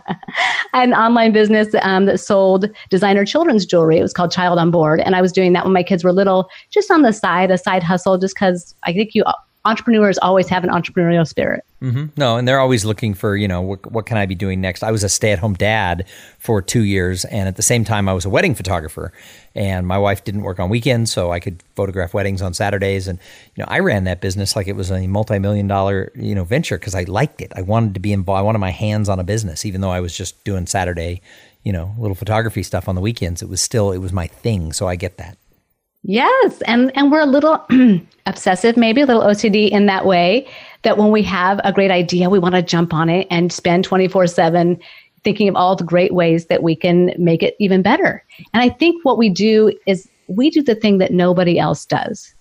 an 0.72 0.94
online 0.94 1.32
business 1.32 1.74
um, 1.82 2.06
that 2.06 2.18
sold 2.18 2.66
designer 2.90 3.24
children's 3.24 3.66
jewelry. 3.66 3.98
It 3.98 4.02
was 4.02 4.12
called 4.12 4.30
Child 4.30 4.58
on 4.58 4.70
Board, 4.70 5.00
and 5.00 5.16
I 5.16 5.20
was 5.20 5.32
doing 5.32 5.52
that 5.54 5.64
when 5.64 5.72
my 5.72 5.82
kids 5.82 6.04
were 6.04 6.12
little, 6.12 6.48
just 6.70 6.90
on 6.90 7.02
the 7.02 7.12
side, 7.12 7.50
a 7.50 7.58
side 7.58 7.82
hustle, 7.82 8.18
just 8.18 8.34
because 8.34 8.74
I 8.84 8.92
think 8.92 9.14
you 9.14 9.24
entrepreneurs 9.68 10.18
always 10.18 10.48
have 10.48 10.64
an 10.64 10.70
entrepreneurial 10.70 11.26
spirit. 11.26 11.64
Mm-hmm. 11.82 12.06
No, 12.16 12.36
and 12.36 12.48
they're 12.48 12.58
always 12.58 12.84
looking 12.84 13.14
for, 13.14 13.36
you 13.36 13.46
know, 13.46 13.60
what, 13.60 13.92
what 13.92 14.06
can 14.06 14.16
I 14.16 14.26
be 14.26 14.34
doing 14.34 14.60
next? 14.60 14.82
I 14.82 14.90
was 14.90 15.04
a 15.04 15.08
stay 15.08 15.30
at 15.30 15.38
home 15.38 15.54
dad 15.54 16.06
for 16.38 16.60
two 16.60 16.82
years. 16.82 17.24
And 17.26 17.46
at 17.46 17.56
the 17.56 17.62
same 17.62 17.84
time, 17.84 18.08
I 18.08 18.14
was 18.14 18.24
a 18.24 18.30
wedding 18.30 18.54
photographer. 18.54 19.12
And 19.54 19.86
my 19.86 19.98
wife 19.98 20.24
didn't 20.24 20.42
work 20.42 20.58
on 20.58 20.70
weekends, 20.70 21.12
so 21.12 21.30
I 21.32 21.40
could 21.40 21.62
photograph 21.76 22.14
weddings 22.14 22.42
on 22.42 22.54
Saturdays. 22.54 23.06
And, 23.08 23.18
you 23.54 23.62
know, 23.62 23.68
I 23.68 23.80
ran 23.80 24.04
that 24.04 24.20
business 24.20 24.56
like 24.56 24.68
it 24.68 24.76
was 24.76 24.90
a 24.90 25.06
multi 25.06 25.38
million 25.38 25.66
dollar, 25.66 26.10
you 26.14 26.34
know, 26.34 26.44
venture 26.44 26.78
because 26.78 26.94
I 26.94 27.02
liked 27.04 27.40
it. 27.40 27.52
I 27.54 27.62
wanted 27.62 27.94
to 27.94 28.00
be 28.00 28.12
involved. 28.12 28.38
I 28.38 28.42
wanted 28.42 28.58
my 28.58 28.70
hands 28.70 29.08
on 29.08 29.20
a 29.20 29.24
business, 29.24 29.64
even 29.64 29.80
though 29.80 29.90
I 29.90 30.00
was 30.00 30.16
just 30.16 30.42
doing 30.44 30.66
Saturday, 30.66 31.22
you 31.62 31.72
know, 31.72 31.94
little 31.98 32.14
photography 32.14 32.62
stuff 32.62 32.88
on 32.88 32.94
the 32.94 33.00
weekends. 33.00 33.42
It 33.42 33.48
was 33.48 33.60
still, 33.60 33.92
it 33.92 33.98
was 33.98 34.12
my 34.12 34.26
thing. 34.26 34.72
So 34.72 34.88
I 34.88 34.96
get 34.96 35.18
that. 35.18 35.36
Yes, 36.08 36.62
and 36.62 36.90
and 36.96 37.12
we're 37.12 37.20
a 37.20 37.26
little 37.26 37.62
obsessive, 38.26 38.78
maybe 38.78 39.02
a 39.02 39.06
little 39.06 39.20
OCD 39.20 39.68
in 39.68 39.84
that 39.86 40.06
way. 40.06 40.48
That 40.82 40.96
when 40.96 41.10
we 41.10 41.22
have 41.24 41.60
a 41.64 41.72
great 41.72 41.90
idea, 41.90 42.30
we 42.30 42.38
want 42.38 42.54
to 42.54 42.62
jump 42.62 42.94
on 42.94 43.10
it 43.10 43.26
and 43.30 43.52
spend 43.52 43.84
twenty 43.84 44.08
four 44.08 44.26
seven 44.26 44.80
thinking 45.22 45.50
of 45.50 45.56
all 45.56 45.76
the 45.76 45.84
great 45.84 46.14
ways 46.14 46.46
that 46.46 46.62
we 46.62 46.74
can 46.74 47.12
make 47.18 47.42
it 47.42 47.56
even 47.58 47.82
better. 47.82 48.24
And 48.54 48.62
I 48.62 48.70
think 48.70 49.04
what 49.04 49.18
we 49.18 49.28
do 49.28 49.70
is 49.84 50.08
we 50.28 50.48
do 50.48 50.62
the 50.62 50.74
thing 50.74 50.96
that 50.96 51.12
nobody 51.12 51.58
else 51.58 51.84
does. 51.84 52.32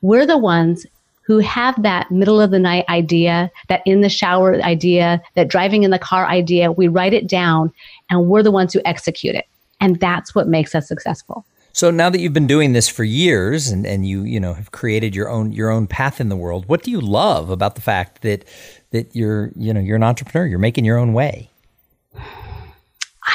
We're 0.00 0.24
the 0.24 0.38
ones 0.38 0.86
who 1.20 1.40
have 1.40 1.82
that 1.82 2.10
middle 2.10 2.40
of 2.40 2.50
the 2.50 2.58
night 2.58 2.86
idea, 2.88 3.50
that 3.68 3.82
in 3.84 4.00
the 4.00 4.08
shower 4.08 4.54
idea, 4.62 5.20
that 5.34 5.48
driving 5.48 5.82
in 5.82 5.90
the 5.90 5.98
car 5.98 6.26
idea. 6.26 6.72
We 6.72 6.88
write 6.88 7.12
it 7.12 7.26
down 7.26 7.70
and 8.08 8.28
we're 8.28 8.42
the 8.42 8.50
ones 8.50 8.72
who 8.72 8.80
execute 8.86 9.34
it. 9.34 9.46
And 9.78 10.00
that's 10.00 10.34
what 10.34 10.48
makes 10.48 10.74
us 10.74 10.88
successful. 10.88 11.44
So 11.72 11.90
now 11.90 12.10
that 12.10 12.20
you've 12.20 12.32
been 12.32 12.46
doing 12.46 12.72
this 12.72 12.88
for 12.88 13.04
years 13.04 13.68
and, 13.68 13.86
and 13.86 14.06
you 14.06 14.22
you 14.22 14.40
know 14.40 14.54
have 14.54 14.72
created 14.72 15.14
your 15.14 15.28
own 15.28 15.52
your 15.52 15.70
own 15.70 15.86
path 15.86 16.20
in 16.20 16.28
the 16.28 16.36
world, 16.36 16.66
what 16.68 16.82
do 16.82 16.90
you 16.90 17.00
love 17.00 17.50
about 17.50 17.74
the 17.74 17.80
fact 17.80 18.22
that 18.22 18.44
that 18.90 19.14
you're 19.14 19.50
you 19.56 19.72
know 19.72 19.80
you're 19.80 19.96
an 19.96 20.02
entrepreneur, 20.02 20.46
you're 20.46 20.58
making 20.58 20.84
your 20.84 20.98
own 20.98 21.12
way? 21.12 21.50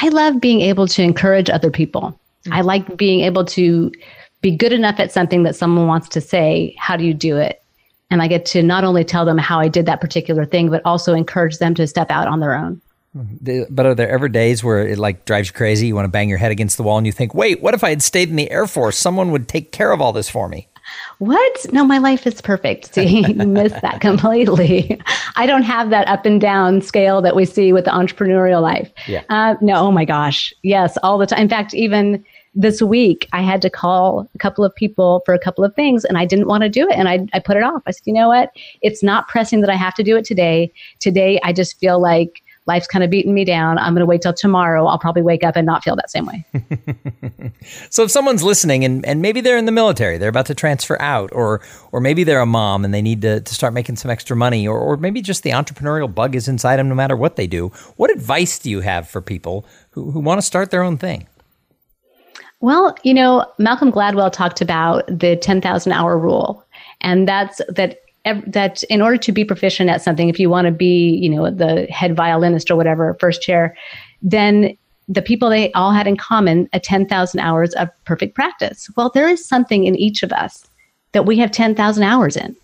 I 0.02 0.08
love 0.08 0.40
being 0.40 0.60
able 0.60 0.86
to 0.88 1.02
encourage 1.02 1.48
other 1.48 1.70
people. 1.70 2.18
Mm-hmm. 2.44 2.52
I 2.52 2.60
like 2.60 2.96
being 2.96 3.20
able 3.20 3.44
to 3.46 3.90
be 4.42 4.54
good 4.54 4.72
enough 4.72 5.00
at 5.00 5.12
something 5.12 5.42
that 5.44 5.56
someone 5.56 5.86
wants 5.86 6.08
to 6.10 6.20
say, 6.20 6.74
how 6.78 6.96
do 6.96 7.04
you 7.04 7.14
do 7.14 7.36
it? 7.36 7.62
And 8.10 8.22
I 8.22 8.28
get 8.28 8.46
to 8.46 8.62
not 8.62 8.84
only 8.84 9.04
tell 9.04 9.24
them 9.24 9.38
how 9.38 9.58
I 9.58 9.68
did 9.68 9.86
that 9.86 10.00
particular 10.00 10.44
thing, 10.44 10.70
but 10.70 10.82
also 10.84 11.14
encourage 11.14 11.58
them 11.58 11.74
to 11.74 11.86
step 11.86 12.10
out 12.10 12.28
on 12.28 12.40
their 12.40 12.54
own. 12.54 12.80
But 13.70 13.86
are 13.86 13.94
there 13.94 14.10
ever 14.10 14.28
days 14.28 14.62
where 14.62 14.86
it 14.86 14.98
like 14.98 15.24
drives 15.24 15.48
you 15.48 15.54
crazy? 15.54 15.86
You 15.86 15.94
want 15.94 16.04
to 16.04 16.10
bang 16.10 16.28
your 16.28 16.38
head 16.38 16.52
against 16.52 16.76
the 16.76 16.82
wall 16.82 16.98
and 16.98 17.06
you 17.06 17.12
think, 17.12 17.34
wait, 17.34 17.62
what 17.62 17.74
if 17.74 17.82
I 17.82 17.90
had 17.90 18.02
stayed 18.02 18.28
in 18.28 18.36
the 18.36 18.50
Air 18.50 18.66
Force? 18.66 18.98
Someone 18.98 19.30
would 19.30 19.48
take 19.48 19.72
care 19.72 19.92
of 19.92 20.00
all 20.00 20.12
this 20.12 20.28
for 20.28 20.48
me. 20.48 20.68
What? 21.18 21.72
No, 21.72 21.84
my 21.84 21.98
life 21.98 22.26
is 22.26 22.40
perfect. 22.40 22.86
See, 22.94 23.26
you 23.26 23.34
missed 23.34 23.80
that 23.80 24.00
completely. 24.00 25.00
I 25.36 25.46
don't 25.46 25.62
have 25.62 25.90
that 25.90 26.06
up 26.08 26.26
and 26.26 26.40
down 26.40 26.82
scale 26.82 27.22
that 27.22 27.34
we 27.34 27.44
see 27.44 27.72
with 27.72 27.86
the 27.86 27.90
entrepreneurial 27.90 28.62
life. 28.62 28.92
Yeah. 29.06 29.22
Uh, 29.28 29.54
no, 29.60 29.76
oh 29.76 29.90
my 29.90 30.04
gosh. 30.04 30.52
Yes, 30.62 30.96
all 31.02 31.18
the 31.18 31.26
time. 31.26 31.40
In 31.40 31.48
fact, 31.48 31.74
even 31.74 32.24
this 32.54 32.80
week, 32.80 33.28
I 33.32 33.42
had 33.42 33.60
to 33.62 33.70
call 33.70 34.28
a 34.34 34.38
couple 34.38 34.64
of 34.64 34.74
people 34.74 35.22
for 35.26 35.34
a 35.34 35.38
couple 35.38 35.62
of 35.62 35.74
things 35.74 36.04
and 36.04 36.16
I 36.16 36.24
didn't 36.24 36.46
want 36.46 36.62
to 36.62 36.70
do 36.70 36.88
it. 36.88 36.96
And 36.96 37.08
I, 37.08 37.26
I 37.34 37.38
put 37.38 37.56
it 37.56 37.62
off. 37.62 37.82
I 37.86 37.90
said, 37.90 38.02
you 38.06 38.14
know 38.14 38.28
what? 38.28 38.50
It's 38.80 39.02
not 39.02 39.28
pressing 39.28 39.60
that 39.60 39.70
I 39.70 39.74
have 39.74 39.94
to 39.94 40.02
do 40.02 40.16
it 40.16 40.24
today. 40.24 40.72
Today, 40.98 41.38
I 41.42 41.52
just 41.52 41.78
feel 41.78 42.00
like 42.00 42.42
life's 42.66 42.86
kind 42.86 43.04
of 43.04 43.10
beating 43.10 43.34
me 43.34 43.44
down. 43.44 43.78
I'm 43.78 43.94
going 43.94 44.00
to 44.00 44.06
wait 44.06 44.22
till 44.22 44.32
tomorrow. 44.32 44.86
I'll 44.86 44.98
probably 44.98 45.22
wake 45.22 45.44
up 45.44 45.56
and 45.56 45.64
not 45.64 45.84
feel 45.84 45.96
that 45.96 46.10
same 46.10 46.26
way. 46.26 46.44
so 47.90 48.04
if 48.04 48.10
someone's 48.10 48.42
listening 48.42 48.84
and, 48.84 49.04
and 49.06 49.22
maybe 49.22 49.40
they're 49.40 49.56
in 49.56 49.66
the 49.66 49.72
military, 49.72 50.18
they're 50.18 50.28
about 50.28 50.46
to 50.46 50.54
transfer 50.54 51.00
out, 51.00 51.30
or 51.32 51.60
or 51.92 52.00
maybe 52.00 52.24
they're 52.24 52.40
a 52.40 52.46
mom 52.46 52.84
and 52.84 52.92
they 52.92 53.02
need 53.02 53.22
to, 53.22 53.40
to 53.40 53.54
start 53.54 53.72
making 53.72 53.96
some 53.96 54.10
extra 54.10 54.36
money, 54.36 54.66
or, 54.66 54.78
or 54.78 54.96
maybe 54.96 55.22
just 55.22 55.42
the 55.42 55.50
entrepreneurial 55.50 56.12
bug 56.12 56.34
is 56.34 56.48
inside 56.48 56.76
them 56.76 56.88
no 56.88 56.94
matter 56.94 57.16
what 57.16 57.36
they 57.36 57.46
do, 57.46 57.68
what 57.96 58.10
advice 58.10 58.58
do 58.58 58.70
you 58.70 58.80
have 58.80 59.08
for 59.08 59.20
people 59.20 59.66
who, 59.90 60.10
who 60.10 60.20
want 60.20 60.38
to 60.38 60.46
start 60.46 60.70
their 60.70 60.82
own 60.82 60.98
thing? 60.98 61.26
Well, 62.60 62.96
you 63.02 63.12
know, 63.12 63.46
Malcolm 63.58 63.92
Gladwell 63.92 64.32
talked 64.32 64.60
about 64.60 65.06
the 65.06 65.36
10,000 65.36 65.92
hour 65.92 66.18
rule. 66.18 66.66
And 67.00 67.28
that's 67.28 67.60
that 67.68 68.00
that 68.46 68.82
in 68.84 69.00
order 69.00 69.16
to 69.16 69.32
be 69.32 69.44
proficient 69.44 69.90
at 69.90 70.02
something, 70.02 70.28
if 70.28 70.38
you 70.38 70.50
want 70.50 70.66
to 70.66 70.72
be, 70.72 71.16
you 71.16 71.28
know, 71.28 71.50
the 71.50 71.86
head 71.86 72.16
violinist 72.16 72.70
or 72.70 72.76
whatever, 72.76 73.16
first 73.20 73.42
chair, 73.42 73.76
then 74.22 74.76
the 75.08 75.22
people 75.22 75.48
they 75.48 75.72
all 75.72 75.92
had 75.92 76.06
in 76.06 76.16
common 76.16 76.68
a 76.72 76.80
10,000 76.80 77.40
hours 77.40 77.72
of 77.74 77.88
perfect 78.04 78.34
practice. 78.34 78.90
Well, 78.96 79.10
there 79.14 79.28
is 79.28 79.46
something 79.46 79.84
in 79.84 79.94
each 79.94 80.22
of 80.22 80.32
us 80.32 80.66
that 81.12 81.26
we 81.26 81.38
have 81.38 81.52
10,000 81.52 82.02
hours 82.02 82.36
in. 82.36 82.56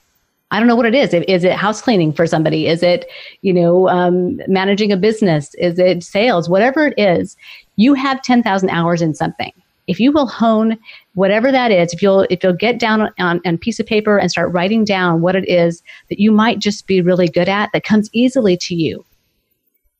I 0.51 0.59
don't 0.59 0.69
know 0.69 0.77
what 0.77 0.87
it 0.87 0.95
is. 0.95 1.15
Is 1.15 1.45
it 1.45 1.53
house 1.53 1.81
cleaning 1.81 2.13
for 2.13 2.27
somebody? 2.27 2.67
Is 2.67 2.83
it, 2.83 3.07
you 3.41 3.55
know, 3.55 3.89
um, 3.89 4.39
managing 4.49 4.93
a 4.93 4.97
business? 4.99 5.55
Is 5.55 5.79
it 5.79 6.03
sales? 6.03 6.49
Whatever 6.49 6.89
it 6.89 6.95
is, 6.99 7.37
you 7.77 7.95
have 7.95 8.21
10,000 8.21 8.69
hours 8.69 9.01
in 9.01 9.15
something 9.15 9.53
if 9.87 9.99
you 9.99 10.13
will 10.13 10.27
hone 10.27 10.79
whatever 11.15 11.51
that 11.51 11.71
is, 11.71 11.93
if 11.93 12.03
you'll 12.03 12.27
if 12.31 12.43
you'll 12.43 12.53
get 12.53 12.79
down 12.79 13.03
on, 13.19 13.41
on 13.45 13.55
a 13.55 13.59
piece 13.59 13.81
of 13.81 13.87
paper 13.87 14.19
and 14.19 14.31
start 14.31 14.53
writing 14.53 14.85
down 14.85 15.21
what 15.21 15.37
it 15.37 15.49
is 15.49 15.83
that 16.09 16.21
you 16.21 16.31
might 16.33 16.59
just 16.59 16.87
be 16.87 17.01
really 17.01 17.29
good 17.29 17.49
at 17.49 17.71
that 17.73 17.85
comes 17.85 18.09
easily 18.13 18.57
to 18.57 18.75
you, 18.75 19.05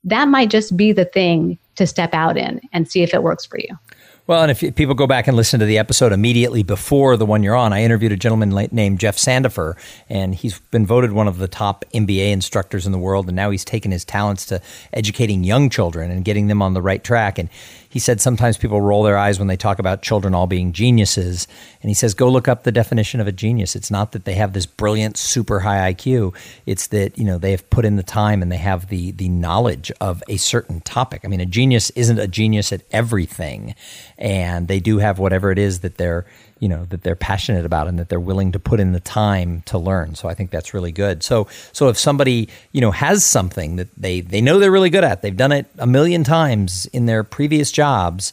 that 0.03 0.27
might 0.27 0.49
just 0.49 0.75
be 0.77 0.91
the 0.91 1.05
thing 1.05 1.57
to 1.75 1.87
step 1.87 2.13
out 2.13 2.37
in 2.37 2.61
and 2.71 2.89
see 2.89 3.01
if 3.01 3.13
it 3.13 3.23
works 3.23 3.45
for 3.45 3.59
you. 3.59 3.77
Well, 4.25 4.41
and 4.41 4.51
if 4.51 4.75
people 4.75 4.95
go 4.95 5.05
back 5.05 5.27
and 5.27 5.35
listen 5.35 5.59
to 5.59 5.65
the 5.65 5.77
episode 5.77 6.13
immediately 6.13 6.63
before 6.63 7.17
the 7.17 7.25
one 7.25 7.43
you're 7.43 7.57
on, 7.57 7.73
I 7.73 7.83
interviewed 7.83 8.13
a 8.13 8.15
gentleman 8.15 8.51
named 8.71 9.01
Jeff 9.01 9.17
Sandifer, 9.17 9.73
and 10.07 10.33
he's 10.33 10.59
been 10.71 10.85
voted 10.85 11.11
one 11.11 11.27
of 11.27 11.39
the 11.39 11.49
top 11.49 11.83
MBA 11.93 12.31
instructors 12.31 12.85
in 12.85 12.93
the 12.93 12.97
world. 12.97 13.27
And 13.27 13.35
now 13.35 13.49
he's 13.49 13.65
taken 13.65 13.91
his 13.91 14.05
talents 14.05 14.45
to 14.45 14.61
educating 14.93 15.43
young 15.43 15.69
children 15.69 16.09
and 16.09 16.23
getting 16.23 16.47
them 16.47 16.61
on 16.61 16.73
the 16.73 16.81
right 16.81 17.03
track. 17.03 17.37
And 17.37 17.49
he 17.93 17.99
said 17.99 18.19
sometimes 18.19 18.57
people 18.57 18.81
roll 18.81 19.03
their 19.03 19.19
eyes 19.19 19.37
when 19.37 19.47
they 19.47 19.55
talk 19.55 19.77
about 19.77 20.01
children 20.01 20.33
all 20.33 20.47
being 20.47 20.71
geniuses. 20.71 21.47
And 21.79 21.91
he 21.91 21.93
says, 21.93 22.15
go 22.15 22.27
look 22.27 22.47
up 22.47 22.63
the 22.63 22.71
definition 22.71 23.19
of 23.19 23.27
a 23.27 23.31
genius. 23.31 23.75
It's 23.75 23.91
not 23.91 24.13
that 24.13 24.25
they 24.25 24.33
have 24.33 24.53
this 24.53 24.65
brilliant, 24.65 25.15
super 25.15 25.59
high 25.59 25.93
IQ. 25.93 26.35
It's 26.65 26.87
that, 26.87 27.19
you 27.19 27.23
know, 27.23 27.37
they 27.37 27.51
have 27.51 27.69
put 27.69 27.85
in 27.85 27.95
the 27.95 28.01
time 28.01 28.41
and 28.41 28.51
they 28.51 28.57
have 28.57 28.87
the, 28.87 29.11
the 29.11 29.29
knowledge 29.29 29.91
of 30.01 30.23
a 30.27 30.37
certain 30.37 30.81
topic. 30.81 31.21
I 31.23 31.27
mean, 31.27 31.39
a 31.39 31.45
genius 31.45 31.91
isn't 31.91 32.17
a 32.17 32.27
genius 32.27 32.73
at 32.73 32.81
everything. 32.89 33.75
And 34.17 34.67
they 34.67 34.79
do 34.79 34.97
have 34.97 35.19
whatever 35.19 35.51
it 35.51 35.59
is 35.59 35.81
that 35.81 35.97
they're, 35.97 36.25
you 36.63 36.69
know 36.69 36.85
that 36.85 37.03
they're 37.03 37.13
passionate 37.13 37.65
about 37.65 37.89
and 37.89 37.99
that 37.99 38.07
they're 38.07 38.21
willing 38.21 38.53
to 38.53 38.59
put 38.59 38.79
in 38.79 38.93
the 38.93 39.01
time 39.01 39.61
to 39.65 39.77
learn. 39.77 40.15
So 40.15 40.29
I 40.29 40.33
think 40.33 40.49
that's 40.49 40.73
really 40.73 40.93
good. 40.93 41.21
So 41.21 41.45
so 41.73 41.89
if 41.89 41.97
somebody 41.97 42.47
you 42.71 42.79
know 42.79 42.91
has 42.91 43.25
something 43.25 43.75
that 43.75 43.89
they 43.97 44.21
they 44.21 44.39
know 44.39 44.59
they're 44.59 44.71
really 44.71 44.89
good 44.89 45.03
at, 45.03 45.21
they've 45.21 45.35
done 45.35 45.51
it 45.51 45.65
a 45.77 45.85
million 45.85 46.23
times 46.23 46.85
in 46.93 47.05
their 47.05 47.25
previous 47.25 47.69
jobs. 47.69 48.31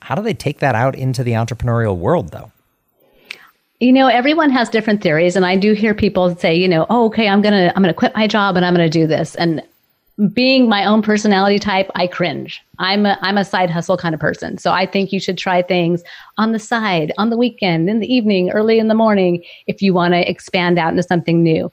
How 0.00 0.14
do 0.14 0.20
they 0.20 0.34
take 0.34 0.58
that 0.58 0.74
out 0.74 0.94
into 0.94 1.24
the 1.24 1.32
entrepreneurial 1.32 1.96
world 1.96 2.32
though? 2.32 2.52
You 3.80 3.94
know, 3.94 4.08
everyone 4.08 4.50
has 4.50 4.68
different 4.68 5.02
theories, 5.02 5.34
and 5.34 5.46
I 5.46 5.56
do 5.56 5.72
hear 5.72 5.94
people 5.94 6.36
say, 6.36 6.54
you 6.54 6.68
know, 6.68 6.84
oh, 6.90 7.06
okay, 7.06 7.28
I'm 7.28 7.40
gonna 7.40 7.72
I'm 7.74 7.82
gonna 7.82 7.94
quit 7.94 8.14
my 8.14 8.26
job 8.26 8.58
and 8.58 8.66
I'm 8.66 8.74
gonna 8.74 8.90
do 8.90 9.06
this. 9.06 9.36
And 9.36 9.62
being 10.28 10.68
my 10.68 10.84
own 10.84 11.02
personality 11.02 11.58
type, 11.58 11.90
I 11.94 12.06
cringe. 12.06 12.62
I'm 12.78 13.06
a, 13.06 13.18
I'm 13.22 13.38
a 13.38 13.44
side 13.44 13.70
hustle 13.70 13.96
kind 13.96 14.14
of 14.14 14.20
person. 14.20 14.58
So 14.58 14.70
I 14.70 14.84
think 14.84 15.12
you 15.12 15.20
should 15.20 15.38
try 15.38 15.62
things 15.62 16.02
on 16.36 16.52
the 16.52 16.58
side, 16.58 17.12
on 17.16 17.30
the 17.30 17.36
weekend, 17.36 17.88
in 17.88 18.00
the 18.00 18.12
evening, 18.12 18.50
early 18.50 18.78
in 18.78 18.88
the 18.88 18.94
morning, 18.94 19.42
if 19.66 19.80
you 19.80 19.94
want 19.94 20.14
to 20.14 20.28
expand 20.28 20.78
out 20.78 20.90
into 20.90 21.02
something 21.02 21.42
new. 21.42 21.72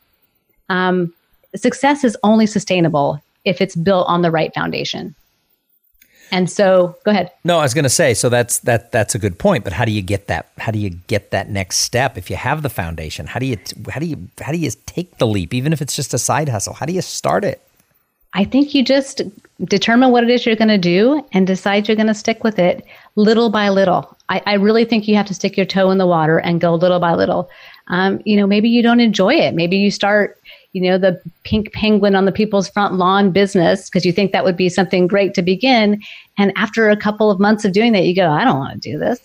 Um, 0.69 1.13
success 1.55 2.03
is 2.03 2.17
only 2.23 2.45
sustainable 2.45 3.21
if 3.43 3.61
it's 3.61 3.75
built 3.75 4.07
on 4.07 4.21
the 4.21 4.31
right 4.31 4.53
foundation. 4.53 5.15
And 6.29 6.49
so, 6.49 6.97
go 7.05 7.11
ahead. 7.11 7.31
No, 7.45 7.59
I 7.59 7.61
was 7.63 7.73
going 7.73 7.83
to 7.83 7.89
say, 7.89 8.13
so 8.13 8.27
that's 8.27 8.59
that 8.59 8.91
that's 8.91 9.15
a 9.15 9.19
good 9.19 9.39
point. 9.39 9.63
But 9.63 9.71
how 9.71 9.85
do 9.85 9.93
you 9.93 10.01
get 10.01 10.27
that? 10.27 10.49
How 10.57 10.71
do 10.71 10.79
you 10.79 10.89
get 10.89 11.31
that 11.31 11.49
next 11.49 11.77
step 11.77 12.17
if 12.17 12.29
you 12.29 12.35
have 12.35 12.63
the 12.63 12.69
foundation? 12.69 13.27
How 13.27 13.39
do 13.39 13.45
you 13.45 13.57
how 13.89 14.01
do 14.01 14.05
you 14.05 14.27
how 14.41 14.51
do 14.51 14.57
you 14.57 14.69
take 14.85 15.19
the 15.19 15.27
leap, 15.27 15.53
even 15.53 15.71
if 15.71 15.81
it's 15.81 15.95
just 15.95 16.13
a 16.13 16.17
side 16.17 16.49
hustle? 16.49 16.73
How 16.73 16.85
do 16.85 16.91
you 16.91 17.01
start 17.01 17.45
it? 17.45 17.61
I 18.33 18.43
think 18.43 18.73
you 18.73 18.83
just 18.83 19.21
determine 19.63 20.11
what 20.11 20.23
it 20.23 20.29
is 20.29 20.45
you're 20.45 20.55
going 20.55 20.67
to 20.67 20.77
do 20.77 21.25
and 21.31 21.47
decide 21.47 21.87
you're 21.87 21.95
going 21.95 22.07
to 22.07 22.13
stick 22.13 22.43
with 22.43 22.59
it 22.59 22.85
little 23.15 23.49
by 23.49 23.69
little. 23.69 24.15
I, 24.29 24.41
I, 24.45 24.53
really 24.53 24.85
think 24.85 25.07
you 25.07 25.15
have 25.15 25.25
to 25.27 25.33
stick 25.33 25.57
your 25.57 25.65
toe 25.65 25.89
in 25.89 25.97
the 25.97 26.05
water 26.05 26.37
and 26.37 26.61
go 26.61 26.75
little 26.75 26.99
by 26.99 27.15
little. 27.15 27.49
Um, 27.87 28.21
you 28.25 28.37
know, 28.37 28.45
maybe 28.45 28.69
you 28.69 28.83
don't 28.83 28.99
enjoy 28.99 29.33
it. 29.33 29.55
Maybe 29.55 29.77
you 29.77 29.89
start, 29.89 30.39
you 30.73 30.81
know, 30.81 30.97
the 30.97 31.19
pink 31.43 31.71
penguin 31.73 32.15
on 32.15 32.25
the 32.25 32.31
people's 32.31 32.69
front 32.69 32.95
lawn 32.95 33.31
business 33.31 33.89
because 33.89 34.05
you 34.05 34.11
think 34.11 34.33
that 34.33 34.43
would 34.43 34.57
be 34.57 34.69
something 34.69 35.07
great 35.07 35.33
to 35.35 35.41
begin. 35.41 36.01
And 36.37 36.53
after 36.55 36.89
a 36.89 36.97
couple 36.97 37.31
of 37.31 37.39
months 37.39 37.65
of 37.65 37.71
doing 37.71 37.93
that, 37.93 38.03
you 38.03 38.15
go, 38.15 38.29
I 38.29 38.43
don't 38.43 38.59
want 38.59 38.81
to 38.81 38.91
do 38.91 38.99
this. 38.99 39.21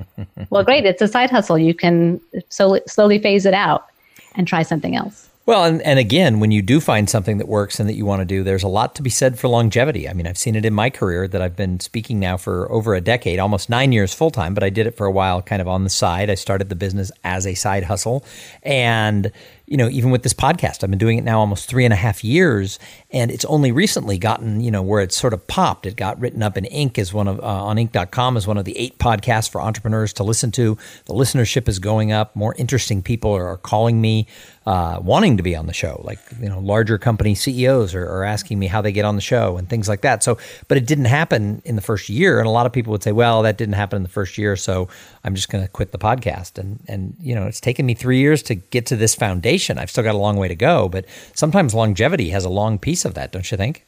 well, 0.50 0.64
great. 0.64 0.84
It's 0.84 1.00
a 1.00 1.08
side 1.08 1.30
hustle. 1.30 1.56
You 1.56 1.72
can 1.72 2.20
slowly, 2.50 2.82
slowly 2.86 3.18
phase 3.18 3.46
it 3.46 3.54
out 3.54 3.86
and 4.34 4.46
try 4.46 4.62
something 4.62 4.96
else. 4.96 5.29
Well, 5.46 5.64
and, 5.64 5.82
and 5.82 5.98
again, 5.98 6.38
when 6.38 6.50
you 6.50 6.60
do 6.60 6.80
find 6.80 7.08
something 7.08 7.38
that 7.38 7.48
works 7.48 7.80
and 7.80 7.88
that 7.88 7.94
you 7.94 8.04
want 8.04 8.20
to 8.20 8.26
do, 8.26 8.44
there's 8.44 8.62
a 8.62 8.68
lot 8.68 8.94
to 8.96 9.02
be 9.02 9.10
said 9.10 9.38
for 9.38 9.48
longevity. 9.48 10.08
I 10.08 10.12
mean, 10.12 10.26
I've 10.26 10.38
seen 10.38 10.54
it 10.54 10.64
in 10.64 10.74
my 10.74 10.90
career 10.90 11.26
that 11.26 11.40
I've 11.40 11.56
been 11.56 11.80
speaking 11.80 12.20
now 12.20 12.36
for 12.36 12.70
over 12.70 12.94
a 12.94 13.00
decade, 13.00 13.38
almost 13.38 13.70
nine 13.70 13.90
years 13.90 14.12
full 14.12 14.30
time, 14.30 14.52
but 14.52 14.62
I 14.62 14.70
did 14.70 14.86
it 14.86 14.96
for 14.96 15.06
a 15.06 15.10
while 15.10 15.40
kind 15.40 15.62
of 15.62 15.66
on 15.66 15.82
the 15.82 15.90
side. 15.90 16.28
I 16.30 16.34
started 16.34 16.68
the 16.68 16.76
business 16.76 17.10
as 17.24 17.46
a 17.46 17.54
side 17.54 17.84
hustle. 17.84 18.24
And 18.62 19.32
you 19.70 19.76
know, 19.76 19.88
even 19.88 20.10
with 20.10 20.24
this 20.24 20.34
podcast, 20.34 20.82
I've 20.82 20.90
been 20.90 20.98
doing 20.98 21.16
it 21.16 21.22
now 21.22 21.38
almost 21.38 21.68
three 21.68 21.84
and 21.84 21.94
a 21.94 21.96
half 21.96 22.24
years, 22.24 22.80
and 23.12 23.30
it's 23.30 23.44
only 23.44 23.70
recently 23.70 24.18
gotten, 24.18 24.60
you 24.60 24.68
know, 24.68 24.82
where 24.82 25.00
it's 25.00 25.16
sort 25.16 25.32
of 25.32 25.46
popped. 25.46 25.86
It 25.86 25.94
got 25.94 26.18
written 26.20 26.42
up 26.42 26.56
in 26.56 26.64
Inc. 26.64 26.98
as 26.98 27.14
one 27.14 27.28
of 27.28 27.38
uh, 27.38 27.44
on 27.44 27.76
Inc.com 27.76 28.36
as 28.36 28.48
one 28.48 28.58
of 28.58 28.64
the 28.64 28.76
eight 28.76 28.98
podcasts 28.98 29.48
for 29.48 29.60
entrepreneurs 29.60 30.12
to 30.14 30.24
listen 30.24 30.50
to. 30.52 30.76
The 31.04 31.14
listenership 31.14 31.68
is 31.68 31.78
going 31.78 32.10
up. 32.10 32.34
More 32.34 32.52
interesting 32.58 33.00
people 33.00 33.32
are, 33.32 33.56
calling 33.58 34.00
me, 34.00 34.26
uh, 34.66 34.98
wanting 35.00 35.36
to 35.36 35.44
be 35.44 35.54
on 35.54 35.68
the 35.68 35.72
show. 35.72 36.00
Like 36.02 36.18
you 36.40 36.48
know, 36.48 36.58
larger 36.58 36.98
company 36.98 37.36
CEOs 37.36 37.94
are, 37.94 38.04
are 38.04 38.24
asking 38.24 38.58
me 38.58 38.66
how 38.66 38.82
they 38.82 38.90
get 38.90 39.04
on 39.04 39.14
the 39.14 39.22
show 39.22 39.56
and 39.56 39.68
things 39.68 39.88
like 39.88 40.00
that. 40.00 40.24
So, 40.24 40.36
but 40.66 40.78
it 40.78 40.86
didn't 40.88 41.04
happen 41.04 41.62
in 41.64 41.76
the 41.76 41.82
first 41.82 42.08
year, 42.08 42.40
and 42.40 42.48
a 42.48 42.50
lot 42.50 42.66
of 42.66 42.72
people 42.72 42.90
would 42.90 43.04
say, 43.04 43.12
"Well, 43.12 43.42
that 43.42 43.56
didn't 43.56 43.74
happen 43.74 43.98
in 43.98 44.02
the 44.02 44.08
first 44.08 44.36
year, 44.36 44.56
so 44.56 44.88
I'm 45.22 45.36
just 45.36 45.48
going 45.48 45.62
to 45.62 45.70
quit 45.70 45.92
the 45.92 45.98
podcast." 45.98 46.58
And 46.58 46.80
and 46.88 47.14
you 47.20 47.36
know, 47.36 47.46
it's 47.46 47.60
taken 47.60 47.86
me 47.86 47.94
three 47.94 48.18
years 48.18 48.42
to 48.44 48.56
get 48.56 48.86
to 48.86 48.96
this 48.96 49.14
foundation 49.14 49.59
I've 49.68 49.90
still 49.90 50.04
got 50.04 50.14
a 50.14 50.18
long 50.18 50.36
way 50.36 50.48
to 50.48 50.54
go, 50.54 50.88
but 50.88 51.04
sometimes 51.34 51.74
longevity 51.74 52.30
has 52.30 52.44
a 52.44 52.48
long 52.48 52.78
piece 52.78 53.04
of 53.04 53.14
that, 53.14 53.32
don't 53.32 53.50
you 53.50 53.56
think? 53.56 53.86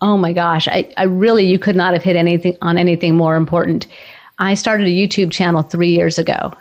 Oh 0.00 0.16
my 0.16 0.32
gosh, 0.32 0.68
I, 0.68 0.92
I 0.96 1.04
really 1.04 1.46
you 1.46 1.58
could 1.58 1.74
not 1.74 1.92
have 1.92 2.02
hit 2.02 2.16
anything 2.16 2.56
on 2.62 2.78
anything 2.78 3.16
more 3.16 3.36
important. 3.36 3.86
I 4.38 4.54
started 4.54 4.86
a 4.86 4.90
YouTube 4.90 5.32
channel 5.32 5.62
three 5.62 5.90
years 5.90 6.18
ago. 6.18 6.52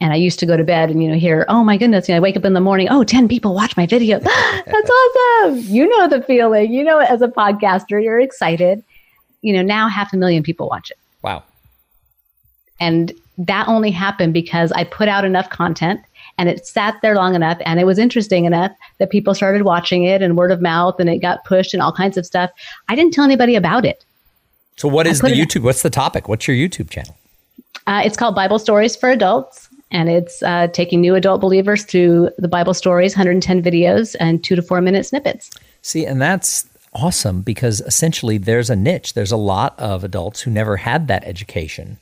And 0.00 0.12
I 0.12 0.16
used 0.16 0.40
to 0.40 0.46
go 0.46 0.56
to 0.56 0.64
bed 0.64 0.90
and, 0.90 1.00
you 1.00 1.08
know, 1.08 1.16
hear, 1.16 1.46
oh 1.48 1.62
my 1.62 1.76
goodness, 1.76 2.08
you 2.08 2.12
know, 2.12 2.16
I 2.16 2.20
wake 2.20 2.36
up 2.36 2.44
in 2.44 2.54
the 2.54 2.60
morning, 2.60 2.88
oh, 2.90 3.04
10 3.04 3.28
people 3.28 3.54
watch 3.54 3.76
my 3.76 3.86
video. 3.86 4.18
That's 4.66 4.90
awesome. 4.90 5.60
You 5.60 5.88
know 5.88 6.08
the 6.08 6.22
feeling. 6.22 6.72
You 6.72 6.82
know, 6.82 6.98
as 6.98 7.22
a 7.22 7.28
podcaster, 7.28 8.02
you're 8.02 8.18
excited. 8.18 8.82
You 9.42 9.52
know, 9.52 9.62
now 9.62 9.88
half 9.88 10.12
a 10.12 10.16
million 10.16 10.42
people 10.42 10.68
watch 10.68 10.90
it. 10.90 10.98
Wow. 11.22 11.44
And 12.80 13.12
that 13.38 13.68
only 13.68 13.92
happened 13.92 14.34
because 14.34 14.72
I 14.72 14.82
put 14.82 15.08
out 15.08 15.24
enough 15.24 15.50
content 15.50 16.00
and 16.38 16.48
it 16.48 16.66
sat 16.66 16.96
there 17.02 17.14
long 17.14 17.34
enough 17.34 17.58
and 17.64 17.78
it 17.80 17.84
was 17.84 17.98
interesting 17.98 18.44
enough 18.44 18.72
that 18.98 19.10
people 19.10 19.34
started 19.34 19.62
watching 19.62 20.04
it 20.04 20.22
and 20.22 20.36
word 20.36 20.50
of 20.50 20.60
mouth 20.60 20.98
and 20.98 21.08
it 21.08 21.18
got 21.18 21.44
pushed 21.44 21.74
and 21.74 21.82
all 21.82 21.92
kinds 21.92 22.16
of 22.16 22.26
stuff. 22.26 22.50
I 22.88 22.94
didn't 22.94 23.12
tell 23.12 23.24
anybody 23.24 23.54
about 23.54 23.84
it. 23.84 24.04
So 24.76 24.88
what 24.88 25.06
is 25.06 25.20
the 25.20 25.28
YouTube? 25.28 25.62
What's 25.62 25.82
the 25.82 25.90
topic? 25.90 26.28
What's 26.28 26.48
your 26.48 26.56
YouTube 26.56 26.90
channel? 26.90 27.16
Uh, 27.86 28.02
it's 28.04 28.16
called 28.16 28.34
Bible 28.34 28.58
Stories 28.58 28.96
for 28.96 29.10
Adults, 29.10 29.68
and 29.90 30.08
it's 30.08 30.42
uh, 30.42 30.68
taking 30.68 31.00
new 31.00 31.14
adult 31.14 31.40
believers 31.40 31.84
through 31.84 32.30
the 32.38 32.48
Bible 32.48 32.74
stories, 32.74 33.14
110 33.14 33.62
videos, 33.62 34.16
and 34.18 34.42
two 34.42 34.56
to 34.56 34.62
four 34.62 34.80
minute 34.80 35.04
snippets. 35.04 35.50
See, 35.82 36.06
and 36.06 36.20
that's 36.20 36.66
awesome 36.94 37.42
because 37.42 37.80
essentially 37.82 38.38
there's 38.38 38.70
a 38.70 38.76
niche. 38.76 39.14
There's 39.14 39.32
a 39.32 39.36
lot 39.36 39.78
of 39.78 40.04
adults 40.04 40.40
who 40.42 40.50
never 40.50 40.76
had 40.76 41.08
that 41.08 41.24
education 41.24 41.98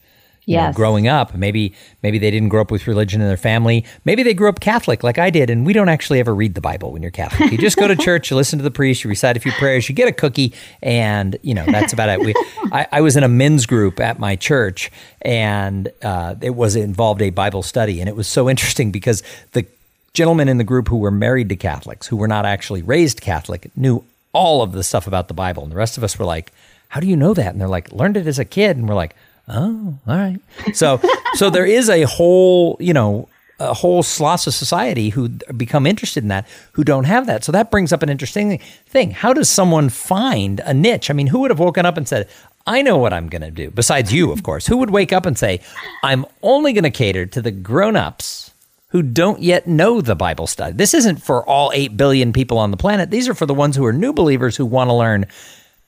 yes. 0.46 0.72
know, 0.72 0.76
growing 0.76 1.08
up. 1.08 1.34
Maybe 1.34 1.74
maybe 2.02 2.18
they 2.18 2.30
didn't 2.30 2.48
grow 2.48 2.60
up 2.60 2.70
with 2.70 2.86
religion 2.86 3.20
in 3.20 3.28
their 3.28 3.36
family. 3.36 3.84
Maybe 4.04 4.22
they 4.22 4.34
grew 4.34 4.48
up 4.48 4.60
Catholic 4.60 5.02
like 5.02 5.18
I 5.18 5.30
did, 5.30 5.50
and 5.50 5.64
we 5.66 5.72
don't 5.72 5.88
actually 5.88 6.20
ever 6.20 6.34
read 6.34 6.54
the 6.54 6.60
Bible 6.60 6.92
when 6.92 7.02
you're 7.02 7.10
Catholic. 7.10 7.52
You 7.52 7.58
just 7.58 7.76
go 7.76 7.86
to 7.88 7.96
church, 8.08 8.30
you 8.30 8.36
listen 8.36 8.58
to 8.58 8.62
the 8.62 8.70
priest, 8.70 9.04
you 9.04 9.10
recite 9.10 9.36
a 9.36 9.40
few 9.40 9.52
prayers, 9.52 9.88
you 9.88 9.94
get 9.94 10.08
a 10.08 10.12
cookie, 10.12 10.52
and 10.82 11.36
you 11.42 11.54
know 11.54 11.64
that's 11.66 11.92
about 11.92 12.08
it. 12.08 12.20
We, 12.20 12.34
I, 12.72 12.86
I 12.92 13.00
was 13.00 13.16
in 13.16 13.22
a 13.22 13.28
men's 13.28 13.66
group 13.66 14.00
at 14.00 14.18
my 14.18 14.36
church, 14.36 14.90
and 15.22 15.90
uh, 16.02 16.34
it 16.40 16.54
was 16.54 16.76
it 16.76 16.82
involved 16.82 17.22
a 17.22 17.30
Bible 17.30 17.62
study, 17.62 18.00
and 18.00 18.08
it 18.08 18.16
was 18.16 18.28
so 18.28 18.48
interesting 18.48 18.90
because 18.90 19.22
the 19.52 19.66
gentlemen 20.12 20.48
in 20.48 20.58
the 20.58 20.64
group 20.64 20.88
who 20.88 20.96
were 20.96 21.10
married 21.10 21.48
to 21.48 21.56
Catholics, 21.56 22.06
who 22.06 22.16
were 22.16 22.28
not 22.28 22.44
actually 22.44 22.82
raised 22.82 23.20
Catholic, 23.20 23.70
knew 23.76 24.04
all 24.32 24.62
of 24.62 24.72
the 24.72 24.82
stuff 24.82 25.06
about 25.06 25.28
the 25.28 25.34
Bible. 25.34 25.62
And 25.62 25.72
the 25.72 25.76
rest 25.76 25.96
of 25.96 26.04
us 26.04 26.18
were 26.18 26.24
like, 26.24 26.52
how 26.88 27.00
do 27.00 27.06
you 27.06 27.16
know 27.16 27.34
that? 27.34 27.52
And 27.52 27.60
they're 27.60 27.68
like, 27.68 27.92
learned 27.92 28.16
it 28.16 28.26
as 28.26 28.38
a 28.38 28.44
kid. 28.44 28.76
And 28.76 28.88
we're 28.88 28.94
like, 28.94 29.14
oh, 29.50 29.98
all 30.06 30.16
right. 30.16 30.40
So, 30.72 31.00
so 31.34 31.50
there 31.50 31.66
is 31.66 31.88
a 31.88 32.02
whole, 32.02 32.76
you 32.80 32.92
know, 32.92 33.28
a 33.58 33.74
whole 33.74 34.02
swath 34.02 34.46
of 34.46 34.54
society 34.54 35.10
who 35.10 35.28
become 35.28 35.86
interested 35.86 36.24
in 36.24 36.28
that 36.28 36.48
who 36.72 36.82
don't 36.82 37.04
have 37.04 37.26
that. 37.26 37.44
So 37.44 37.52
that 37.52 37.70
brings 37.70 37.92
up 37.92 38.02
an 38.02 38.08
interesting 38.08 38.58
thing. 38.86 39.10
How 39.10 39.34
does 39.34 39.50
someone 39.50 39.90
find 39.90 40.60
a 40.64 40.72
niche? 40.72 41.10
I 41.10 41.12
mean, 41.12 41.26
who 41.26 41.40
would 41.40 41.50
have 41.50 41.58
woken 41.58 41.84
up 41.84 41.98
and 41.98 42.08
said, 42.08 42.28
I 42.66 42.80
know 42.82 42.96
what 42.96 43.12
I'm 43.12 43.28
going 43.28 43.42
to 43.42 43.50
do, 43.50 43.70
besides 43.70 44.12
you, 44.12 44.32
of 44.32 44.42
course. 44.42 44.66
Who 44.66 44.78
would 44.78 44.90
wake 44.90 45.12
up 45.12 45.26
and 45.26 45.36
say, 45.36 45.60
I'm 46.02 46.24
only 46.42 46.72
going 46.72 46.84
to 46.84 46.90
cater 46.90 47.26
to 47.26 47.42
the 47.42 47.50
grown 47.50 47.96
ups 47.96 48.52
who 48.88 49.02
don't 49.02 49.42
yet 49.42 49.66
know 49.66 50.00
the 50.00 50.16
Bible 50.16 50.46
study? 50.46 50.72
This 50.72 50.94
isn't 50.94 51.22
for 51.22 51.46
all 51.46 51.70
8 51.74 51.96
billion 51.96 52.32
people 52.32 52.58
on 52.58 52.70
the 52.70 52.76
planet. 52.78 53.10
These 53.10 53.28
are 53.28 53.34
for 53.34 53.46
the 53.46 53.54
ones 53.54 53.76
who 53.76 53.84
are 53.84 53.92
new 53.92 54.12
believers 54.12 54.56
who 54.56 54.64
want 54.64 54.88
to 54.88 54.94
learn. 54.94 55.26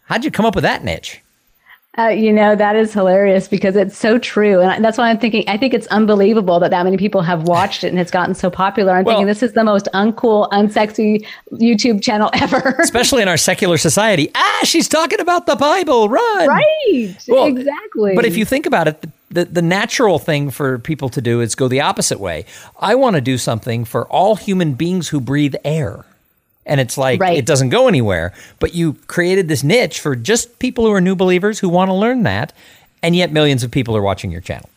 How'd 0.05 0.25
you 0.25 0.31
come 0.31 0.45
up 0.45 0.55
with 0.55 0.65
that 0.65 0.85
niche? 0.85 1.22
Uh, 1.99 2.09
you 2.09 2.33
know, 2.33 2.57
that 2.57 2.75
is 2.75 2.91
hilarious 2.95 3.49
because 3.49 3.77
it's 3.77 3.99
so 3.99 4.19
true. 4.19 4.61
And 4.61 4.83
that's 4.83 4.97
why 4.97 5.11
I'm 5.11 5.19
thinking, 5.19 5.45
I 5.47 5.59
think 5.59 5.75
it's 5.75 5.87
unbelievable 5.89 6.59
that 6.61 6.71
that 6.71 6.85
many 6.85 6.97
people 6.97 7.21
have 7.21 7.43
watched 7.43 7.85
it 7.85 7.89
and 7.89 7.99
it's 7.99 8.11
gotten 8.11 8.35
so 8.35 8.49
popular. 8.49 8.95
I'm 8.95 9.05
well, 9.05 9.17
thinking 9.17 9.27
this 9.27 9.43
is 9.43 9.53
the 9.53 9.63
most 9.63 9.89
uncool, 9.93 10.49
unsexy 10.53 11.27
YouTube 11.53 12.03
channel 12.03 12.31
ever. 12.35 12.77
especially 12.79 13.21
in 13.21 13.29
our 13.29 13.37
secular 13.37 13.77
society. 13.77 14.31
Ah, 14.35 14.61
she's 14.65 14.89
talking 14.89 15.21
about 15.21 15.45
the 15.45 15.55
Bible. 15.55 16.09
Run. 16.09 16.49
Right. 16.49 17.15
Well, 17.29 17.45
exactly. 17.45 18.15
But 18.15 18.25
if 18.25 18.39
you 18.39 18.47
think 18.47 18.65
about 18.65 18.89
it, 18.89 19.03
the, 19.03 19.11
the, 19.29 19.45
the 19.45 19.63
natural 19.63 20.19
thing 20.19 20.49
for 20.49 20.79
people 20.79 21.11
to 21.11 21.21
do 21.21 21.43
is 21.43 21.55
go 21.55 21.69
the 21.69 21.83
opposite 21.83 22.21
way. 22.21 22.47
I 22.81 22.95
want 22.95 23.17
to 23.17 23.21
do 23.21 23.37
something 23.37 23.85
for 23.85 24.07
all 24.07 24.37
human 24.37 24.73
beings 24.73 25.09
who 25.11 25.21
breathe 25.21 25.57
air 25.63 26.07
and 26.67 26.81
it's 26.81 26.97
like 26.97 27.21
right. 27.21 27.37
it 27.37 27.47
doesn't 27.47 27.71
go 27.71 27.89
anywhere. 27.89 28.33
But 28.59 28.75
you 28.75 28.95
created 29.07 29.49
this 29.49 29.63
niche 29.63 30.01
for 30.01 30.15
just 30.17 30.59
people 30.59 30.85
who 30.85 30.93
are 30.93 31.01
new 31.01 31.17
believers 31.17 31.59
who 31.59 31.69
want 31.69 31.89
to 31.89 31.95
learn 31.95 32.23
that, 32.23 32.53
and 33.03 33.17
yet 33.17 33.33
millions 33.33 33.63
of 33.63 33.71
people 33.71 33.97
are 33.97 34.03
watching 34.03 34.31
your 34.31 34.41
channel. 34.41 34.69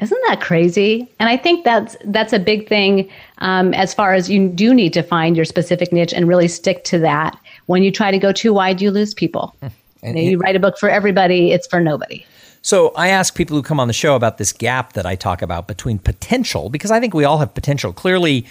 Isn't 0.00 0.20
that 0.28 0.40
crazy? 0.40 1.08
And 1.18 1.28
I 1.28 1.36
think 1.36 1.64
that's 1.64 1.96
that's 2.04 2.32
a 2.32 2.38
big 2.38 2.68
thing 2.68 3.10
um, 3.38 3.74
as 3.74 3.92
far 3.92 4.14
as 4.14 4.30
you 4.30 4.48
do 4.48 4.72
need 4.72 4.92
to 4.92 5.02
find 5.02 5.34
your 5.34 5.44
specific 5.44 5.92
niche 5.92 6.12
and 6.12 6.28
really 6.28 6.48
stick 6.48 6.84
to 6.84 6.98
that. 7.00 7.36
When 7.66 7.82
you 7.82 7.90
try 7.90 8.10
to 8.10 8.18
go 8.18 8.32
too 8.32 8.52
wide, 8.52 8.80
you 8.80 8.90
lose 8.90 9.14
people. 9.14 9.54
And, 10.00 10.16
you, 10.16 10.24
know, 10.24 10.30
you 10.30 10.38
write 10.38 10.54
a 10.54 10.60
book 10.60 10.78
for 10.78 10.88
everybody; 10.88 11.50
it's 11.50 11.66
for 11.66 11.80
nobody. 11.80 12.24
So 12.62 12.90
I 12.90 13.08
ask 13.08 13.34
people 13.34 13.56
who 13.56 13.64
come 13.64 13.80
on 13.80 13.88
the 13.88 13.92
show 13.92 14.14
about 14.14 14.38
this 14.38 14.52
gap 14.52 14.92
that 14.92 15.04
I 15.06 15.16
talk 15.16 15.42
about 15.42 15.66
between 15.66 15.98
potential, 15.98 16.70
because 16.70 16.92
I 16.92 17.00
think 17.00 17.14
we 17.14 17.24
all 17.24 17.38
have 17.38 17.52
potential. 17.52 17.92
Clearly, 17.92 18.46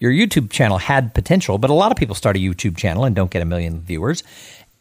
your 0.00 0.10
YouTube 0.10 0.50
channel 0.50 0.78
had 0.78 1.14
potential, 1.14 1.58
but 1.58 1.70
a 1.70 1.74
lot 1.74 1.92
of 1.92 1.98
people 1.98 2.14
start 2.14 2.34
a 2.36 2.40
YouTube 2.40 2.76
channel 2.76 3.04
and 3.04 3.14
don't 3.14 3.30
get 3.30 3.42
a 3.42 3.44
million 3.44 3.80
viewers 3.82 4.24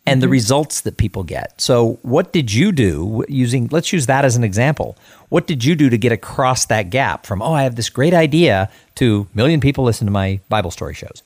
and 0.08 0.16
mm-hmm. 0.16 0.22
the 0.22 0.28
results 0.30 0.82
that 0.82 0.98
people 0.98 1.24
get. 1.24 1.60
So, 1.62 2.00
what 2.02 2.34
did 2.34 2.52
you 2.52 2.72
do 2.72 3.24
using, 3.28 3.68
let's 3.72 3.94
use 3.94 4.08
that 4.08 4.26
as 4.26 4.36
an 4.36 4.44
example. 4.44 4.98
What 5.28 5.46
did 5.46 5.64
you 5.64 5.76
do 5.76 5.90
to 5.90 5.98
get 5.98 6.12
across 6.12 6.66
that 6.66 6.90
gap 6.90 7.26
from, 7.26 7.42
oh, 7.42 7.54
I 7.54 7.64
have 7.64 7.76
this 7.76 7.90
great 7.90 8.14
idea 8.14 8.72
to 8.96 9.28
million 9.36 9.60
people 9.60 9.84
listen 9.84 10.08
to 10.08 10.12
my 10.12 10.40
Bible 10.50 10.72
story 10.72 10.94
shows? 10.94 11.22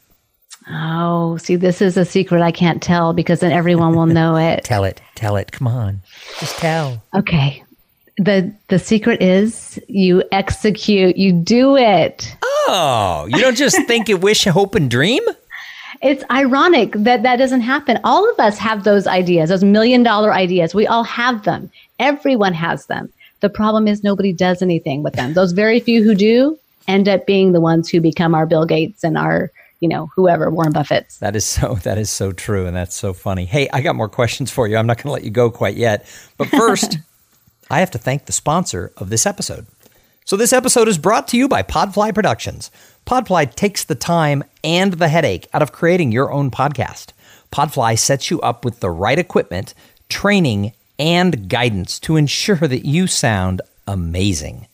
Oh, 0.69 1.37
see, 1.37 1.55
this 1.55 1.81
is 1.81 1.97
a 1.97 2.05
secret 2.05 2.41
I 2.41 2.51
can't 2.51 2.81
tell 2.81 3.13
because 3.13 3.41
then 3.41 3.51
everyone 3.51 3.95
will 3.95 4.07
know 4.07 4.35
it. 4.51 4.63
tell 4.63 4.83
it. 4.83 5.01
Tell 5.15 5.37
it. 5.37 5.51
Come 5.51 5.67
on. 5.67 6.01
Just 6.39 6.57
tell. 6.57 7.01
Okay 7.13 7.62
the 8.17 8.53
the 8.67 8.79
secret 8.79 9.21
is 9.21 9.79
you 9.87 10.23
execute, 10.31 11.17
you 11.17 11.31
do 11.31 11.75
it. 11.75 12.35
Oh, 12.43 13.27
you 13.29 13.39
don't 13.39 13.57
just 13.57 13.77
think 13.87 14.09
it, 14.09 14.21
wish, 14.21 14.45
hope, 14.45 14.75
and 14.75 14.89
dream. 14.89 15.23
It's 16.01 16.23
ironic 16.29 16.91
that 16.93 17.23
that 17.23 17.37
doesn't 17.37 17.61
happen. 17.61 17.99
All 18.03 18.29
of 18.29 18.39
us 18.39 18.57
have 18.57 18.83
those 18.83 19.07
ideas, 19.07 19.49
those 19.49 19.63
million 19.63 20.03
dollar 20.03 20.33
ideas. 20.33 20.75
We 20.75 20.85
all 20.85 21.03
have 21.05 21.43
them. 21.43 21.71
Everyone 21.99 22.53
has 22.53 22.87
them. 22.87 23.11
The 23.39 23.49
problem 23.49 23.87
is 23.87 24.03
nobody 24.03 24.33
does 24.33 24.61
anything 24.61 25.03
with 25.03 25.13
them. 25.13 25.33
Those 25.33 25.53
very 25.53 25.79
few 25.79 26.03
who 26.03 26.13
do 26.13 26.57
end 26.87 27.07
up 27.07 27.25
being 27.25 27.53
the 27.53 27.61
ones 27.61 27.89
who 27.89 28.01
become 28.01 28.35
our 28.35 28.45
Bill 28.45 28.65
Gates 28.65 29.03
and 29.03 29.17
our 29.17 29.51
you 29.79 29.89
know 29.89 30.09
whoever 30.15 30.49
Warren 30.49 30.71
Buffett's. 30.71 31.17
That 31.19 31.35
is 31.35 31.45
so 31.45 31.75
that 31.83 31.97
is 31.97 32.09
so 32.09 32.31
true 32.31 32.65
and 32.65 32.75
that's 32.75 32.95
so 32.95 33.13
funny. 33.13 33.45
Hey, 33.45 33.69
I 33.73 33.81
got 33.81 33.95
more 33.95 34.09
questions 34.09 34.51
for 34.51 34.67
you. 34.67 34.77
I'm 34.77 34.87
not 34.87 34.97
going 34.97 35.05
to 35.07 35.11
let 35.11 35.23
you 35.23 35.31
go 35.31 35.49
quite 35.49 35.75
yet. 35.75 36.05
But 36.37 36.49
first, 36.49 36.97
I 37.73 37.79
have 37.79 37.89
to 37.91 37.97
thank 37.97 38.25
the 38.25 38.31
sponsor 38.31 38.91
of 38.97 39.09
this 39.09 39.25
episode. 39.25 39.65
So, 40.25 40.37
this 40.37 40.53
episode 40.53 40.87
is 40.87 40.99
brought 40.99 41.27
to 41.29 41.37
you 41.37 41.47
by 41.47 41.63
Podfly 41.63 42.13
Productions. 42.13 42.69
Podfly 43.07 43.51
takes 43.55 43.83
the 43.83 43.95
time 43.95 44.43
and 44.63 44.93
the 44.93 45.07
headache 45.07 45.47
out 45.55 45.63
of 45.63 45.71
creating 45.71 46.11
your 46.11 46.31
own 46.31 46.51
podcast. 46.51 47.13
Podfly 47.51 47.97
sets 47.97 48.29
you 48.29 48.39
up 48.41 48.63
with 48.63 48.79
the 48.79 48.91
right 48.91 49.17
equipment, 49.17 49.73
training, 50.07 50.73
and 50.99 51.49
guidance 51.49 51.99
to 52.01 52.15
ensure 52.15 52.57
that 52.57 52.85
you 52.85 53.07
sound 53.07 53.63
amazing. 53.87 54.67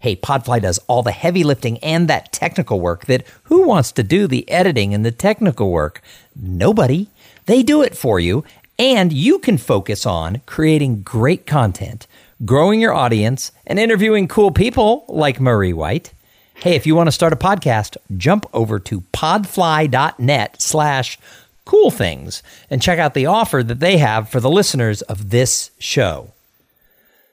Hey, 0.00 0.14
Podfly 0.14 0.60
does 0.60 0.78
all 0.86 1.02
the 1.02 1.12
heavy 1.12 1.44
lifting 1.44 1.78
and 1.78 2.08
that 2.08 2.30
technical 2.30 2.78
work 2.78 3.06
that 3.06 3.24
who 3.44 3.66
wants 3.66 3.90
to 3.92 4.02
do 4.02 4.26
the 4.26 4.46
editing 4.50 4.92
and 4.92 5.02
the 5.02 5.12
technical 5.12 5.70
work? 5.70 6.02
Nobody. 6.36 7.08
They 7.46 7.62
do 7.62 7.80
it 7.80 7.96
for 7.96 8.20
you, 8.20 8.44
and 8.78 9.14
you 9.14 9.38
can 9.38 9.56
focus 9.56 10.04
on 10.04 10.42
creating 10.44 11.04
great 11.04 11.46
content 11.46 12.06
growing 12.44 12.80
your 12.80 12.92
audience, 12.92 13.52
and 13.66 13.78
interviewing 13.78 14.28
cool 14.28 14.50
people 14.50 15.04
like 15.08 15.40
Marie 15.40 15.72
White. 15.72 16.12
Hey, 16.54 16.76
if 16.76 16.86
you 16.86 16.94
want 16.94 17.08
to 17.08 17.12
start 17.12 17.32
a 17.32 17.36
podcast, 17.36 17.96
jump 18.16 18.46
over 18.52 18.78
to 18.80 19.00
podfly.net 19.12 20.62
slash 20.62 21.18
cool 21.64 21.90
things 21.90 22.42
and 22.70 22.82
check 22.82 22.98
out 22.98 23.14
the 23.14 23.26
offer 23.26 23.62
that 23.62 23.80
they 23.80 23.98
have 23.98 24.28
for 24.28 24.40
the 24.40 24.50
listeners 24.50 25.02
of 25.02 25.30
this 25.30 25.70
show. 25.78 26.32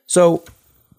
So, 0.08 0.43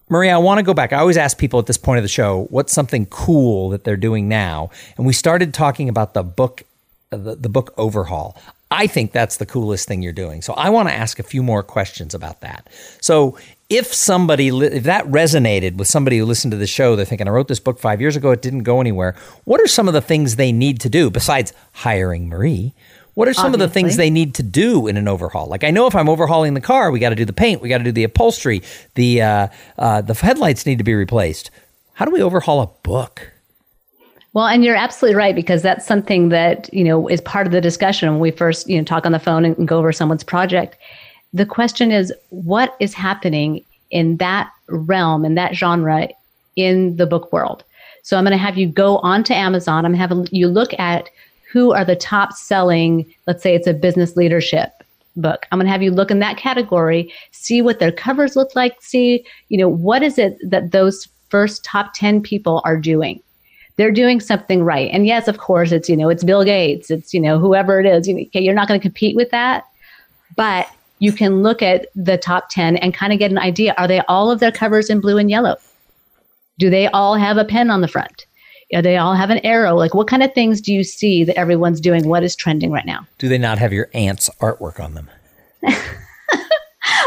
Marie, 0.09 0.31
I 0.31 0.39
want 0.39 0.59
to 0.59 0.63
go 0.63 0.75
back. 0.75 0.93
I 0.93 0.99
always 0.99 1.17
ask 1.17 1.39
people 1.39 1.59
at 1.59 1.67
this 1.67 1.79
point 1.79 1.99
of 1.99 2.05
the 2.05 2.09
show 2.09 2.47
what's 2.51 2.73
something 2.73 3.07
cool 3.07 3.71
that 3.71 3.85
they're 3.85 3.97
doing 3.97 4.29
now. 4.29 4.71
And 4.97 5.07
we 5.07 5.13
started 5.13 5.55
talking 5.55 5.89
about 5.89 6.15
the 6.15 6.23
book 6.23 6.65
the, 7.11 7.37
the 7.37 7.49
book 7.49 7.75
overhaul. 7.77 8.41
I 8.73 8.87
think 8.87 9.13
that's 9.13 9.37
the 9.37 9.47
coolest 9.47 9.87
thing 9.87 10.03
you're 10.03 10.13
doing. 10.13 10.43
So 10.43 10.55
I 10.55 10.71
want 10.71 10.89
to 10.89 10.95
ask 10.95 11.19
a 11.19 11.23
few 11.23 11.43
more 11.43 11.63
questions 11.63 12.15
about 12.15 12.41
that. 12.41 12.69
So 13.01 13.39
if 13.73 13.93
somebody 13.93 14.49
if 14.49 14.85
that 14.85 15.05
resonated 15.07 15.77
with 15.77 15.89
somebody 15.89 16.19
who 16.19 16.27
listened 16.27 16.51
to 16.51 16.59
the 16.59 16.67
show 16.67 16.95
they're 16.95 17.07
thinking 17.07 17.27
i 17.27 17.31
wrote 17.31 17.49
this 17.49 17.59
book 17.59 17.79
five 17.79 18.03
years 18.03 18.17
ago 18.17 18.31
it 18.31 18.43
didn't 18.43 18.65
go 18.65 18.83
anywhere 18.83 19.17
what 19.45 19.63
are 19.63 19.67
some 19.67 19.89
of 19.89 19.95
the 19.95 20.01
things 20.03 20.37
they 20.37 20.53
need 20.53 20.79
to 20.79 20.91
do 20.91 21.09
besides 21.09 21.55
hiring 21.73 22.29
marie 22.29 22.75
what 23.15 23.29
are 23.29 23.33
some 23.33 23.47
Obviously. 23.47 23.65
of 23.65 23.71
the 23.71 23.73
things 23.73 23.97
they 23.97 24.11
need 24.11 24.35
to 24.35 24.43
do 24.43 24.87
in 24.89 24.99
an 24.99 25.09
overhaul 25.09 25.47
like 25.47 25.65
i 25.65 25.71
know 25.71 25.87
if 25.87 25.95
i'm 25.95 26.09
overhauling 26.09 26.53
the 26.53 26.61
car 26.61 26.91
we 26.91 26.99
got 27.01 27.11
to 27.11 27.17
do 27.17 27.25
the 27.25 27.33
paint 27.33 27.63
we 27.63 27.71
got 27.71 27.79
to 27.79 27.85
do 27.85 27.93
the 27.93 28.05
upholstery 28.05 28.63
the 28.95 29.23
uh, 29.23 29.49
uh, 29.79 30.03
the 30.03 30.13
headlights 30.13 30.67
need 30.67 30.77
to 30.77 30.85
be 30.85 30.95
replaced 30.95 31.51
how 31.95 32.05
do 32.05 32.11
we 32.11 32.21
overhaul 32.21 32.61
a 32.61 32.67
book 32.83 33.32
well, 34.35 34.47
and 34.47 34.65
you're 34.65 34.77
absolutely 34.77 35.17
right 35.17 35.35
because 35.35 35.63
that's 35.63 35.87
something 35.87 36.31
that 36.31 36.73
you 36.73 36.85
know 36.85 37.09
is 37.09 37.21
part 37.21 37.47
of 37.47 37.53
the 37.53 37.61
discussion 37.61 38.11
when 38.11 38.21
we 38.21 38.31
first 38.31 38.69
you 38.69 38.79
know 38.79 38.85
talk 38.85 39.07
on 39.07 39.13
the 39.13 39.19
phone 39.19 39.45
and 39.45 39.69
go 39.69 39.79
over 39.79 39.93
someone's 39.93 40.25
project 40.25 40.77
the 41.33 41.47
question 41.47 41.91
is 41.91 42.13
what 42.31 42.77
is 42.79 42.95
happening 42.95 43.65
in 43.91 44.17
that 44.19 44.51
realm, 44.69 45.25
in 45.25 45.35
that 45.37 45.55
genre, 45.55 46.09
in 46.57 46.97
the 46.97 47.07
book 47.07 47.33
world. 47.33 47.65
So 48.03 48.17
I'm 48.17 48.25
going 48.25 48.33
to 48.33 48.39
have 48.39 48.59
you 48.59 48.67
go 48.67 48.99
onto 48.99 49.33
Amazon. 49.33 49.85
I'm 49.85 49.95
having 49.95 50.27
you 50.31 50.49
look 50.49 50.79
at 50.79 51.09
who 51.51 51.73
are 51.73 51.85
the 51.85 51.97
top 51.97 52.33
selling, 52.33 53.13
let's 53.27 53.43
say 53.43 53.55
it's 53.55 53.67
a 53.67 53.75
business 53.75 54.17
leadership 54.17 54.71
book. 55.17 55.47
I'm 55.53 55.59
going 55.59 55.67
to 55.67 55.73
have 55.73 55.83
you 55.83 55.91
look 55.91 56.11
in 56.11 56.19
that 56.21 56.39
category, 56.39 57.13
see 57.31 57.61
what 57.61 57.79
their 57.79 57.93
covers 57.93 58.35
look 58.35 58.57
like, 58.57 58.81
see, 58.81 59.25
you 59.51 59.59
know, 59.59 59.69
what 59.69 60.03
is 60.03 60.19
it 60.19 60.39
that 60.43 60.73
those 60.73 61.07
first 61.29 61.63
top 61.65 61.93
10 61.95 62.23
people 62.23 62.63
are 62.65 62.79
doing? 62.79 63.23
They're 63.77 63.91
doing 63.91 64.21
something 64.21 64.63
right. 64.63 64.91
And 64.93 65.07
yes, 65.07 65.29
of 65.29 65.39
course, 65.39 65.73
it's, 65.73 65.89
you 65.89 65.97
know, 65.97 66.09
it's 66.09 66.25
Bill 66.25 66.45
Gates, 66.45 66.91
it's, 66.91 67.15
you 67.15 67.21
know, 67.21 67.39
whoever 67.39 67.81
it 67.81 67.87
is. 67.87 68.07
You 68.07 68.15
know, 68.15 68.23
okay, 68.23 68.41
you're 68.41 68.55
not 68.55 68.69
going 68.69 68.79
to 68.79 68.83
compete 68.83 69.17
with 69.17 69.31
that. 69.31 69.65
But 70.37 70.69
you 70.99 71.13
can 71.13 71.43
look 71.43 71.63
at 71.63 71.87
the 71.95 72.17
top 72.17 72.49
10 72.51 72.77
and 72.77 72.95
kind 72.95 73.13
of 73.13 73.19
get 73.19 73.31
an 73.31 73.39
idea. 73.39 73.75
Are 73.77 73.89
they 73.89 74.01
all 74.03 74.31
of 74.31 74.41
their 74.41 74.53
covers 74.53 74.89
in 74.89 75.01
blue 75.01 75.19
and 75.19 75.31
yellow? 75.31 75.57
Do 76.59 76.71
they 76.71 76.87
all 76.89 77.17
have 77.17 77.39
a 77.39 77.45
pen 77.45 77.71
on 77.71 77.81
the 77.81 77.89
front? 77.89 78.27
Do 78.71 78.81
they 78.81 78.97
all 78.97 79.15
have 79.15 79.29
an 79.29 79.39
arrow? 79.39 79.75
Like, 79.75 79.95
what 79.95 80.07
kind 80.07 80.23
of 80.23 80.33
things 80.33 80.61
do 80.61 80.73
you 80.73 80.85
see 80.85 81.25
that 81.25 81.37
everyone's 81.37 81.81
doing? 81.81 82.09
What 82.09 82.23
is 82.23 82.35
trending 82.35 82.71
right 82.71 82.87
now? 82.87 83.07
Do 83.19 83.29
they 83.29 83.37
not 83.37 83.59
have 83.59 83.73
your 83.73 83.89
aunt's 83.93 84.31
artwork 84.41 84.83
on 84.83 84.95
them? 84.95 85.11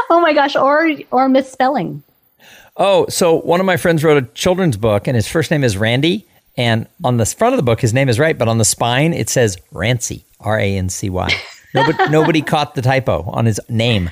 oh 0.09 0.19
my 0.19 0.33
gosh, 0.33 0.55
or 0.55 0.91
or 1.11 1.27
misspelling. 1.27 2.03
Oh, 2.77 3.07
so 3.07 3.39
one 3.41 3.59
of 3.59 3.65
my 3.65 3.77
friends 3.77 4.03
wrote 4.03 4.21
a 4.21 4.27
children's 4.33 4.77
book, 4.77 5.07
and 5.07 5.15
his 5.15 5.27
first 5.27 5.49
name 5.49 5.63
is 5.63 5.77
Randy. 5.77 6.27
And 6.57 6.87
on 7.03 7.17
the 7.17 7.25
front 7.25 7.53
of 7.53 7.57
the 7.57 7.63
book, 7.63 7.81
his 7.81 7.93
name 7.93 8.07
is 8.07 8.19
right, 8.19 8.37
but 8.37 8.47
on 8.47 8.57
the 8.57 8.65
spine, 8.65 9.13
it 9.13 9.29
says 9.29 9.57
Rancy, 9.71 10.25
R 10.39 10.59
A 10.59 10.77
N 10.77 10.89
C 10.89 11.09
Y. 11.09 11.29
Nobody, 11.73 11.97
nobody 12.09 12.41
caught 12.41 12.75
the 12.75 12.81
typo 12.81 13.23
on 13.23 13.45
his 13.45 13.59
name. 13.67 14.09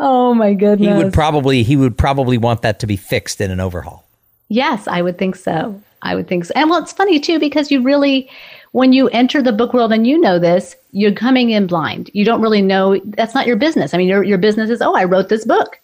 Oh 0.00 0.34
my 0.34 0.54
goodness. 0.54 0.96
He 0.96 1.04
would 1.04 1.12
probably 1.12 1.62
he 1.62 1.76
would 1.76 1.96
probably 1.96 2.36
want 2.36 2.62
that 2.62 2.80
to 2.80 2.86
be 2.86 2.96
fixed 2.96 3.40
in 3.40 3.50
an 3.50 3.60
overhaul. 3.60 4.04
Yes, 4.48 4.86
I 4.86 5.00
would 5.00 5.18
think 5.18 5.36
so. 5.36 5.80
I 6.02 6.14
would 6.14 6.28
think 6.28 6.44
so. 6.44 6.52
And 6.54 6.68
well, 6.68 6.82
it's 6.82 6.92
funny 6.92 7.18
too 7.18 7.38
because 7.38 7.70
you 7.70 7.80
really 7.80 8.30
when 8.72 8.92
you 8.92 9.08
enter 9.08 9.40
the 9.40 9.52
book 9.52 9.72
world 9.72 9.92
and 9.92 10.06
you 10.06 10.18
know 10.20 10.38
this, 10.38 10.76
you're 10.90 11.14
coming 11.14 11.50
in 11.50 11.66
blind. 11.66 12.10
You 12.12 12.24
don't 12.24 12.42
really 12.42 12.60
know 12.60 13.00
that's 13.04 13.34
not 13.34 13.46
your 13.46 13.56
business. 13.56 13.94
I 13.94 13.98
mean, 13.98 14.08
your 14.08 14.22
your 14.22 14.38
business 14.38 14.68
is, 14.68 14.82
oh, 14.82 14.94
I 14.94 15.04
wrote 15.04 15.28
this 15.28 15.46
book 15.46 15.78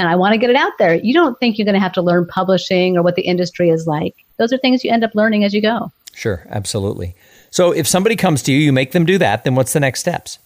and 0.00 0.08
I 0.08 0.16
want 0.16 0.32
to 0.32 0.38
get 0.38 0.48
it 0.48 0.56
out 0.56 0.72
there. 0.78 0.94
You 0.94 1.12
don't 1.12 1.38
think 1.38 1.58
you're 1.58 1.66
going 1.66 1.74
to 1.74 1.80
have 1.80 1.92
to 1.92 2.00
learn 2.00 2.26
publishing 2.26 2.96
or 2.96 3.02
what 3.02 3.16
the 3.16 3.22
industry 3.22 3.68
is 3.68 3.86
like. 3.86 4.16
Those 4.38 4.50
are 4.50 4.56
things 4.56 4.82
you 4.82 4.90
end 4.90 5.04
up 5.04 5.14
learning 5.14 5.44
as 5.44 5.52
you 5.52 5.60
go. 5.60 5.92
Sure, 6.14 6.46
absolutely. 6.48 7.14
So 7.50 7.72
if 7.72 7.86
somebody 7.86 8.16
comes 8.16 8.42
to 8.44 8.52
you, 8.52 8.58
you 8.58 8.72
make 8.72 8.92
them 8.92 9.04
do 9.04 9.18
that, 9.18 9.44
then 9.44 9.56
what's 9.56 9.74
the 9.74 9.80
next 9.80 10.00
steps? 10.00 10.38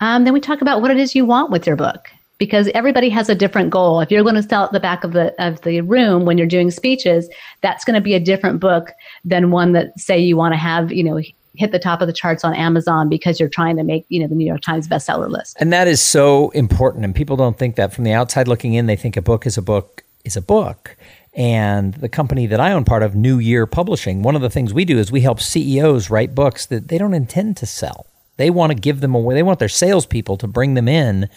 Um, 0.00 0.24
then 0.24 0.34
we 0.34 0.40
talk 0.40 0.60
about 0.60 0.82
what 0.82 0.90
it 0.90 0.98
is 0.98 1.14
you 1.14 1.24
want 1.24 1.50
with 1.50 1.66
your 1.66 1.76
book 1.76 2.10
because 2.36 2.68
everybody 2.74 3.08
has 3.08 3.30
a 3.30 3.34
different 3.34 3.70
goal. 3.70 4.00
If 4.00 4.10
you're 4.10 4.22
going 4.22 4.34
to 4.34 4.42
sell 4.42 4.64
at 4.64 4.72
the 4.72 4.80
back 4.80 5.04
of 5.04 5.12
the 5.12 5.34
of 5.42 5.62
the 5.62 5.80
room 5.80 6.26
when 6.26 6.36
you're 6.36 6.46
doing 6.46 6.70
speeches, 6.70 7.30
that's 7.62 7.82
going 7.82 7.94
to 7.94 8.00
be 8.02 8.12
a 8.12 8.20
different 8.20 8.60
book 8.60 8.90
than 9.24 9.52
one 9.52 9.72
that 9.72 9.98
say 9.98 10.18
you 10.18 10.36
want 10.36 10.52
to 10.52 10.58
have, 10.58 10.92
you 10.92 11.02
know, 11.02 11.22
hit 11.56 11.72
the 11.72 11.78
top 11.78 12.00
of 12.00 12.06
the 12.06 12.12
charts 12.12 12.44
on 12.44 12.54
Amazon 12.54 13.08
because 13.08 13.38
you're 13.38 13.48
trying 13.48 13.76
to 13.76 13.84
make, 13.84 14.04
you 14.08 14.20
know, 14.20 14.26
the 14.26 14.34
New 14.34 14.46
York 14.46 14.60
Times 14.60 14.88
bestseller 14.88 15.28
list. 15.28 15.56
And 15.60 15.72
that 15.72 15.88
is 15.88 16.00
so 16.00 16.50
important 16.50 17.04
and 17.04 17.14
people 17.14 17.36
don't 17.36 17.58
think 17.58 17.76
that 17.76 17.92
from 17.92 18.04
the 18.04 18.12
outside 18.12 18.48
looking 18.48 18.74
in, 18.74 18.86
they 18.86 18.96
think 18.96 19.16
a 19.16 19.22
book 19.22 19.46
is 19.46 19.56
a 19.56 19.62
book 19.62 20.02
is 20.24 20.36
a 20.36 20.42
book. 20.42 20.96
And 21.34 21.94
the 21.94 22.08
company 22.08 22.46
that 22.46 22.60
I 22.60 22.72
own 22.72 22.84
part 22.84 23.02
of, 23.02 23.16
New 23.16 23.38
Year 23.38 23.66
Publishing, 23.66 24.22
one 24.22 24.36
of 24.36 24.42
the 24.42 24.50
things 24.50 24.72
we 24.72 24.84
do 24.84 24.98
is 24.98 25.10
we 25.10 25.22
help 25.22 25.40
CEOs 25.40 26.08
write 26.08 26.34
books 26.34 26.64
that 26.66 26.88
they 26.88 26.96
don't 26.96 27.14
intend 27.14 27.56
to 27.58 27.66
sell. 27.66 28.06
They 28.36 28.50
want 28.50 28.70
to 28.70 28.78
give 28.78 29.00
them 29.00 29.14
away. 29.14 29.34
They 29.34 29.42
want 29.42 29.58
their 29.58 29.68
salespeople 29.68 30.36
to 30.38 30.46
bring 30.46 30.74
them 30.74 30.88
in 30.88 31.28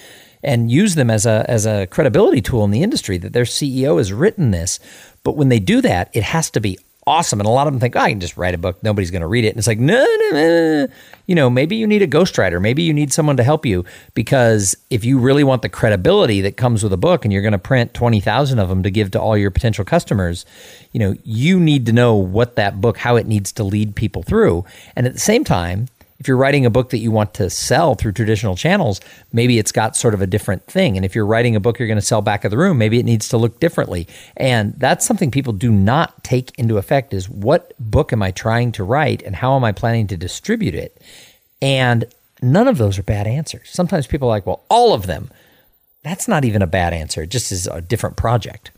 and 0.44 0.72
use 0.72 0.96
them 0.96 1.10
as 1.10 1.26
a 1.26 1.46
as 1.48 1.66
a 1.66 1.88
credibility 1.88 2.42
tool 2.42 2.64
in 2.64 2.72
the 2.72 2.84
industry 2.84 3.18
that 3.18 3.34
their 3.34 3.44
CEO 3.44 3.98
has 3.98 4.14
written 4.14 4.52
this. 4.52 4.80
But 5.24 5.36
when 5.36 5.50
they 5.50 5.60
do 5.60 5.82
that, 5.82 6.10
it 6.14 6.24
has 6.24 6.50
to 6.52 6.60
be 6.60 6.78
awesome. 7.08 7.40
And 7.40 7.48
a 7.48 7.52
lot 7.52 7.66
of 7.66 7.74
them 7.74 7.80
think, 7.80 7.96
oh, 7.96 8.00
I 8.00 8.10
can 8.10 8.20
just 8.20 8.38
write 8.38 8.54
a 8.54 8.58
book. 8.58 8.84
Nobody's 8.84 9.10
going 9.10 9.22
to 9.22 9.28
read 9.28 9.46
it. 9.46 9.50
And 9.50 9.58
it's 9.58 9.68
like, 9.68 9.80
no, 9.80 9.96
no, 9.96 10.30
no. 10.32 10.88
You 11.26 11.36
know, 11.36 11.50
maybe 11.50 11.76
you 11.76 11.88
need 11.88 12.02
a 12.02 12.08
ghostwriter. 12.08 12.62
Maybe 12.62 12.84
you 12.84 12.94
need 12.94 13.12
someone 13.12 13.38
to 13.38 13.44
help 13.44 13.66
you 13.66 13.86
because 14.14 14.76
if 14.90 15.04
you 15.04 15.18
really 15.18 15.44
want 15.44 15.62
the 15.62 15.70
credibility 15.70 16.42
that 16.42 16.58
comes 16.58 16.84
with 16.84 16.94
a 16.94 16.98
book 16.98 17.26
and 17.26 17.34
you're 17.34 17.42
going 17.42 17.54
to 17.54 17.58
print 17.58 17.94
20,000 17.94 18.60
of 18.60 18.70
them 18.70 18.84
to 18.84 18.92
give 18.92 19.12
to 19.12 19.22
all 19.22 19.38
your 19.38 19.52
potential 19.52 19.86
customers, 19.86 20.46
you 20.92 21.00
know, 21.00 21.16
you 21.24 21.60
need 21.60 21.86
to 21.88 21.94
know 21.94 22.16
what 22.16 22.56
that 22.58 22.80
book, 22.80 22.98
how 22.98 23.16
it 23.16 23.26
needs 23.26 23.52
to 23.54 23.64
lead 23.64 23.96
people 23.96 24.22
through. 24.22 24.66
And 24.96 25.08
at 25.08 25.14
the 25.14 25.20
same 25.20 25.44
time, 25.44 25.88
if 26.20 26.28
you're 26.28 26.38
writing 26.38 26.66
a 26.66 26.70
book 26.70 26.90
that 26.90 26.98
you 26.98 27.12
want 27.12 27.34
to 27.36 27.50
sell 27.50 27.96
through 27.96 28.14
traditional 28.14 28.56
channels, 28.56 29.00
maybe 29.32 29.60
it's 29.60 29.72
got 29.72 29.96
sort 29.96 30.14
of 30.14 30.22
a 30.22 30.28
different 30.28 30.66
thing. 30.66 30.96
And 30.96 31.06
if 31.06 31.14
you're 31.14 31.26
writing 31.26 31.56
a 31.56 31.60
book 31.60 31.78
you're 31.78 31.88
going 31.88 32.00
to 32.00 32.06
sell 32.06 32.22
back 32.22 32.44
of 32.44 32.52
the 32.52 32.58
room, 32.58 32.78
maybe 32.78 33.00
it 33.00 33.06
needs 33.06 33.30
to 33.30 33.38
look 33.38 33.60
differently. 33.60 34.08
And 34.36 34.74
that's 34.78 35.06
something 35.06 35.30
people 35.30 35.54
do 35.54 35.72
not 35.72 36.24
take 36.24 36.58
into 36.58 36.78
effect 36.78 37.14
is 37.14 37.30
what 37.30 37.74
book 37.80 38.12
am 38.12 38.24
I 38.24 38.32
trying 38.32 38.72
to 38.74 38.84
write 38.84 39.22
and 39.22 39.36
how 39.36 39.56
am 39.56 39.64
I 39.64 39.72
planning 39.72 40.08
to 40.08 40.18
distribute 40.18 40.76
it? 40.76 41.00
And 41.62 42.06
none 42.42 42.68
of 42.68 42.78
those 42.78 42.98
are 42.98 43.04
bad 43.04 43.28
answers. 43.28 43.70
Sometimes 43.70 44.08
people 44.08 44.28
are 44.28 44.32
like, 44.32 44.46
well, 44.46 44.64
all 44.70 44.94
of 44.94 45.06
them. 45.06 45.30
That's 46.04 46.28
not 46.28 46.46
even 46.46 46.62
a 46.62 46.68
bad 46.68 46.94
answer. 46.94 47.24
It 47.24 47.30
just 47.30 47.52
is 47.52 47.68
a 47.68 47.82
different 47.82 48.16
project. 48.16 48.72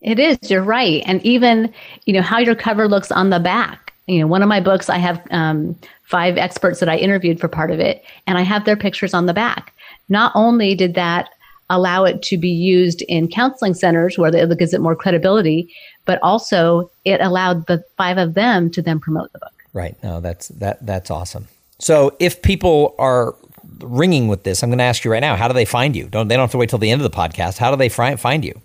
It 0.00 0.18
is. 0.18 0.38
You're 0.50 0.62
right. 0.62 1.02
And 1.06 1.20
even, 1.22 1.72
you 2.04 2.12
know, 2.12 2.22
how 2.22 2.38
your 2.38 2.54
cover 2.54 2.86
looks 2.86 3.10
on 3.10 3.30
the 3.30 3.40
back. 3.40 3.83
You 4.06 4.20
know, 4.20 4.26
one 4.26 4.42
of 4.42 4.48
my 4.48 4.60
books, 4.60 4.90
I 4.90 4.98
have 4.98 5.26
um, 5.30 5.76
five 6.02 6.36
experts 6.36 6.80
that 6.80 6.88
I 6.88 6.96
interviewed 6.96 7.40
for 7.40 7.48
part 7.48 7.70
of 7.70 7.80
it, 7.80 8.04
and 8.26 8.36
I 8.36 8.42
have 8.42 8.64
their 8.64 8.76
pictures 8.76 9.14
on 9.14 9.26
the 9.26 9.34
back. 9.34 9.72
Not 10.08 10.32
only 10.34 10.74
did 10.74 10.94
that 10.94 11.30
allow 11.70 12.04
it 12.04 12.22
to 12.22 12.36
be 12.36 12.50
used 12.50 13.02
in 13.02 13.28
counseling 13.28 13.74
centers 13.74 14.18
where 14.18 14.34
it 14.34 14.58
gives 14.58 14.74
it 14.74 14.80
more 14.80 14.94
credibility, 14.94 15.72
but 16.04 16.18
also 16.22 16.90
it 17.04 17.20
allowed 17.20 17.66
the 17.66 17.82
five 17.96 18.18
of 18.18 18.34
them 18.34 18.70
to 18.70 18.82
then 18.82 19.00
promote 19.00 19.32
the 19.32 19.38
book. 19.38 19.52
Right. 19.72 19.96
No, 20.02 20.20
that's 20.20 20.48
that 20.48 20.84
that's 20.84 21.10
awesome. 21.10 21.48
So 21.78 22.16
if 22.20 22.42
people 22.42 22.94
are 22.98 23.34
ringing 23.80 24.28
with 24.28 24.44
this, 24.44 24.62
I'm 24.62 24.70
going 24.70 24.78
to 24.78 24.84
ask 24.84 25.04
you 25.04 25.10
right 25.10 25.20
now, 25.20 25.36
how 25.36 25.48
do 25.48 25.54
they 25.54 25.64
find 25.64 25.96
you? 25.96 26.06
Don't 26.08 26.28
they 26.28 26.36
don't 26.36 26.44
have 26.44 26.52
to 26.52 26.58
wait 26.58 26.70
till 26.70 26.78
the 26.78 26.90
end 26.90 27.02
of 27.02 27.10
the 27.10 27.16
podcast. 27.16 27.58
How 27.58 27.70
do 27.70 27.76
they 27.76 27.88
find 27.88 28.44
you? 28.44 28.60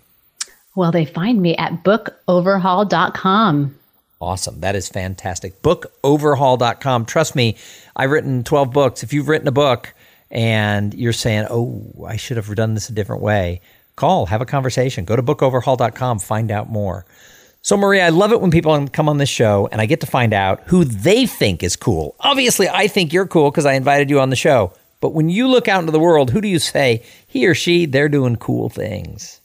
Well, 0.76 0.92
they 0.92 1.04
find 1.04 1.42
me 1.42 1.56
at 1.56 1.82
bookoverhaul.com. 1.82 3.76
Awesome. 4.20 4.60
That 4.60 4.76
is 4.76 4.88
fantastic. 4.88 5.62
Bookoverhaul.com. 5.62 7.06
Trust 7.06 7.34
me, 7.34 7.56
I've 7.96 8.10
written 8.10 8.44
12 8.44 8.70
books. 8.70 9.02
If 9.02 9.12
you've 9.14 9.28
written 9.28 9.48
a 9.48 9.52
book 9.52 9.94
and 10.30 10.92
you're 10.92 11.14
saying, 11.14 11.46
oh, 11.48 12.04
I 12.06 12.16
should 12.16 12.36
have 12.36 12.54
done 12.54 12.74
this 12.74 12.90
a 12.90 12.92
different 12.92 13.22
way, 13.22 13.62
call, 13.96 14.26
have 14.26 14.42
a 14.42 14.46
conversation. 14.46 15.06
Go 15.06 15.16
to 15.16 15.22
bookoverhaul.com, 15.22 16.18
find 16.18 16.50
out 16.50 16.68
more. 16.68 17.06
So, 17.62 17.76
Maria, 17.76 18.06
I 18.06 18.08
love 18.10 18.32
it 18.32 18.40
when 18.40 18.50
people 18.50 18.88
come 18.88 19.08
on 19.08 19.18
this 19.18 19.28
show 19.28 19.68
and 19.72 19.80
I 19.80 19.86
get 19.86 20.00
to 20.00 20.06
find 20.06 20.34
out 20.34 20.62
who 20.66 20.84
they 20.84 21.26
think 21.26 21.62
is 21.62 21.76
cool. 21.76 22.14
Obviously, 22.20 22.68
I 22.68 22.88
think 22.88 23.12
you're 23.12 23.26
cool 23.26 23.50
because 23.50 23.66
I 23.66 23.72
invited 23.72 24.10
you 24.10 24.20
on 24.20 24.30
the 24.30 24.36
show. 24.36 24.72
But 25.00 25.14
when 25.14 25.30
you 25.30 25.48
look 25.48 25.66
out 25.66 25.80
into 25.80 25.92
the 25.92 26.00
world, 26.00 26.30
who 26.30 26.42
do 26.42 26.48
you 26.48 26.58
say, 26.58 27.02
he 27.26 27.46
or 27.46 27.54
she, 27.54 27.86
they're 27.86 28.08
doing 28.08 28.36
cool 28.36 28.68
things? 28.68 29.39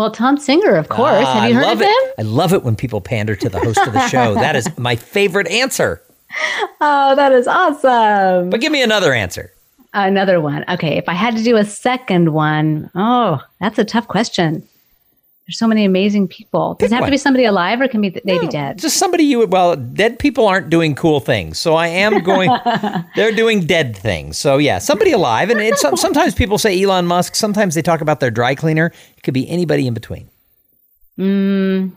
Well, 0.00 0.10
Tom 0.10 0.38
Singer, 0.38 0.76
of 0.76 0.88
course. 0.88 1.26
Ah, 1.26 1.40
Have 1.42 1.50
you 1.50 1.56
heard 1.56 1.72
of 1.72 1.82
it. 1.82 1.84
him? 1.84 2.14
I 2.16 2.22
love 2.22 2.54
it 2.54 2.62
when 2.62 2.74
people 2.74 3.02
pander 3.02 3.36
to 3.36 3.50
the 3.50 3.58
host 3.58 3.76
of 3.86 3.92
the 3.92 4.08
show. 4.08 4.32
that 4.46 4.56
is 4.56 4.66
my 4.78 4.96
favorite 4.96 5.46
answer. 5.48 6.00
Oh, 6.80 7.14
that 7.16 7.32
is 7.32 7.46
awesome. 7.46 8.48
But 8.48 8.62
give 8.62 8.72
me 8.72 8.80
another 8.80 9.12
answer. 9.12 9.52
Another 9.92 10.40
one. 10.40 10.64
Okay. 10.70 10.96
If 10.96 11.06
I 11.06 11.12
had 11.12 11.36
to 11.36 11.42
do 11.42 11.58
a 11.58 11.66
second 11.66 12.32
one, 12.32 12.90
oh, 12.94 13.42
that's 13.60 13.78
a 13.78 13.84
tough 13.84 14.08
question. 14.08 14.66
There's 15.50 15.58
so 15.58 15.66
many 15.66 15.84
amazing 15.84 16.28
people. 16.28 16.74
Does 16.74 16.86
Pick 16.86 16.92
it 16.92 16.94
have 16.94 17.00
one. 17.00 17.08
to 17.08 17.10
be 17.10 17.16
somebody 17.16 17.44
alive 17.44 17.80
or 17.80 17.88
can 17.88 18.00
be 18.00 18.10
they 18.10 18.20
no, 18.24 18.40
be 18.42 18.46
dead? 18.46 18.78
Just 18.78 18.98
somebody 18.98 19.24
you 19.24 19.44
well, 19.46 19.74
dead 19.74 20.20
people 20.20 20.46
aren't 20.46 20.70
doing 20.70 20.94
cool 20.94 21.18
things. 21.18 21.58
So 21.58 21.74
I 21.74 21.88
am 21.88 22.22
going, 22.22 22.56
they're 23.16 23.34
doing 23.34 23.66
dead 23.66 23.96
things. 23.96 24.38
So 24.38 24.58
yeah, 24.58 24.78
somebody 24.78 25.10
alive. 25.10 25.50
And 25.50 25.58
it's, 25.58 25.80
sometimes 26.00 26.36
people 26.36 26.56
say 26.56 26.80
Elon 26.80 27.04
Musk. 27.04 27.34
Sometimes 27.34 27.74
they 27.74 27.82
talk 27.82 28.00
about 28.00 28.20
their 28.20 28.30
dry 28.30 28.54
cleaner. 28.54 28.92
It 29.16 29.24
could 29.24 29.34
be 29.34 29.48
anybody 29.48 29.88
in 29.88 29.94
between. 29.94 30.30
Mm, 31.18 31.90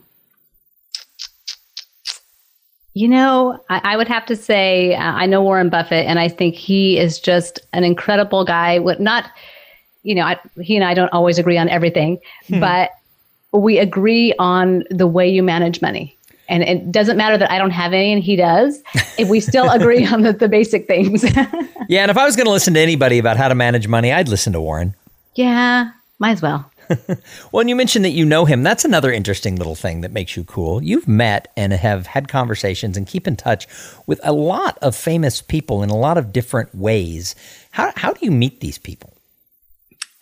you 2.95 3.07
know, 3.07 3.63
I, 3.69 3.81
I, 3.83 3.97
would 3.97 4.07
have 4.07 4.25
to 4.25 4.35
say 4.35 4.95
uh, 4.95 4.99
I 4.99 5.27
know 5.27 5.43
Warren 5.43 5.69
Buffett, 5.69 6.07
and 6.07 6.17
I 6.17 6.27
think 6.27 6.55
he 6.55 6.97
is 6.97 7.19
just 7.19 7.59
an 7.71 7.83
incredible 7.83 8.45
guy. 8.45 8.79
With 8.79 8.99
not, 8.99 9.29
you 10.01 10.15
know, 10.15 10.23
I, 10.23 10.39
he 10.59 10.75
and 10.75 10.83
I 10.83 10.95
don't 10.95 11.13
always 11.13 11.37
agree 11.37 11.59
on 11.59 11.69
everything, 11.69 12.17
hmm. 12.47 12.59
but 12.59 12.89
we 13.53 13.79
agree 13.79 14.33
on 14.39 14.83
the 14.89 15.07
way 15.07 15.29
you 15.29 15.43
manage 15.43 15.81
money. 15.81 16.17
And 16.49 16.63
it 16.63 16.91
doesn't 16.91 17.15
matter 17.17 17.37
that 17.37 17.49
I 17.49 17.57
don't 17.57 17.71
have 17.71 17.93
any 17.93 18.11
and 18.11 18.21
he 18.21 18.35
does. 18.35 18.81
If 19.17 19.29
we 19.29 19.39
still 19.39 19.69
agree 19.71 20.05
on 20.05 20.21
the, 20.21 20.33
the 20.33 20.49
basic 20.49 20.87
things. 20.87 21.23
yeah. 21.87 22.01
And 22.01 22.11
if 22.11 22.17
I 22.17 22.25
was 22.25 22.35
going 22.35 22.45
to 22.45 22.51
listen 22.51 22.73
to 22.73 22.79
anybody 22.79 23.17
about 23.17 23.37
how 23.37 23.47
to 23.47 23.55
manage 23.55 23.87
money, 23.87 24.11
I'd 24.11 24.27
listen 24.27 24.53
to 24.53 24.61
Warren. 24.61 24.95
Yeah. 25.35 25.91
Might 26.19 26.31
as 26.31 26.41
well. 26.41 26.69
well, 27.51 27.61
and 27.61 27.69
you 27.69 27.75
mentioned 27.75 28.03
that 28.03 28.11
you 28.11 28.25
know 28.25 28.45
him. 28.45 28.63
That's 28.63 28.85
another 28.85 29.11
interesting 29.11 29.55
little 29.55 29.75
thing 29.75 30.01
that 30.01 30.11
makes 30.11 30.35
you 30.35 30.43
cool. 30.43 30.83
You've 30.83 31.07
met 31.07 31.51
and 31.55 31.71
have 31.71 32.07
had 32.07 32.27
conversations 32.27 32.97
and 32.97 33.07
keep 33.07 33.27
in 33.27 33.35
touch 33.35 33.67
with 34.05 34.19
a 34.23 34.33
lot 34.33 34.77
of 34.81 34.95
famous 34.95 35.41
people 35.41 35.81
in 35.81 35.89
a 35.89 35.97
lot 35.97 36.17
of 36.17 36.33
different 36.33 36.75
ways. 36.75 37.35
How, 37.71 37.93
how 37.95 38.13
do 38.13 38.25
you 38.25 38.31
meet 38.31 38.59
these 38.59 38.77
people? 38.77 39.12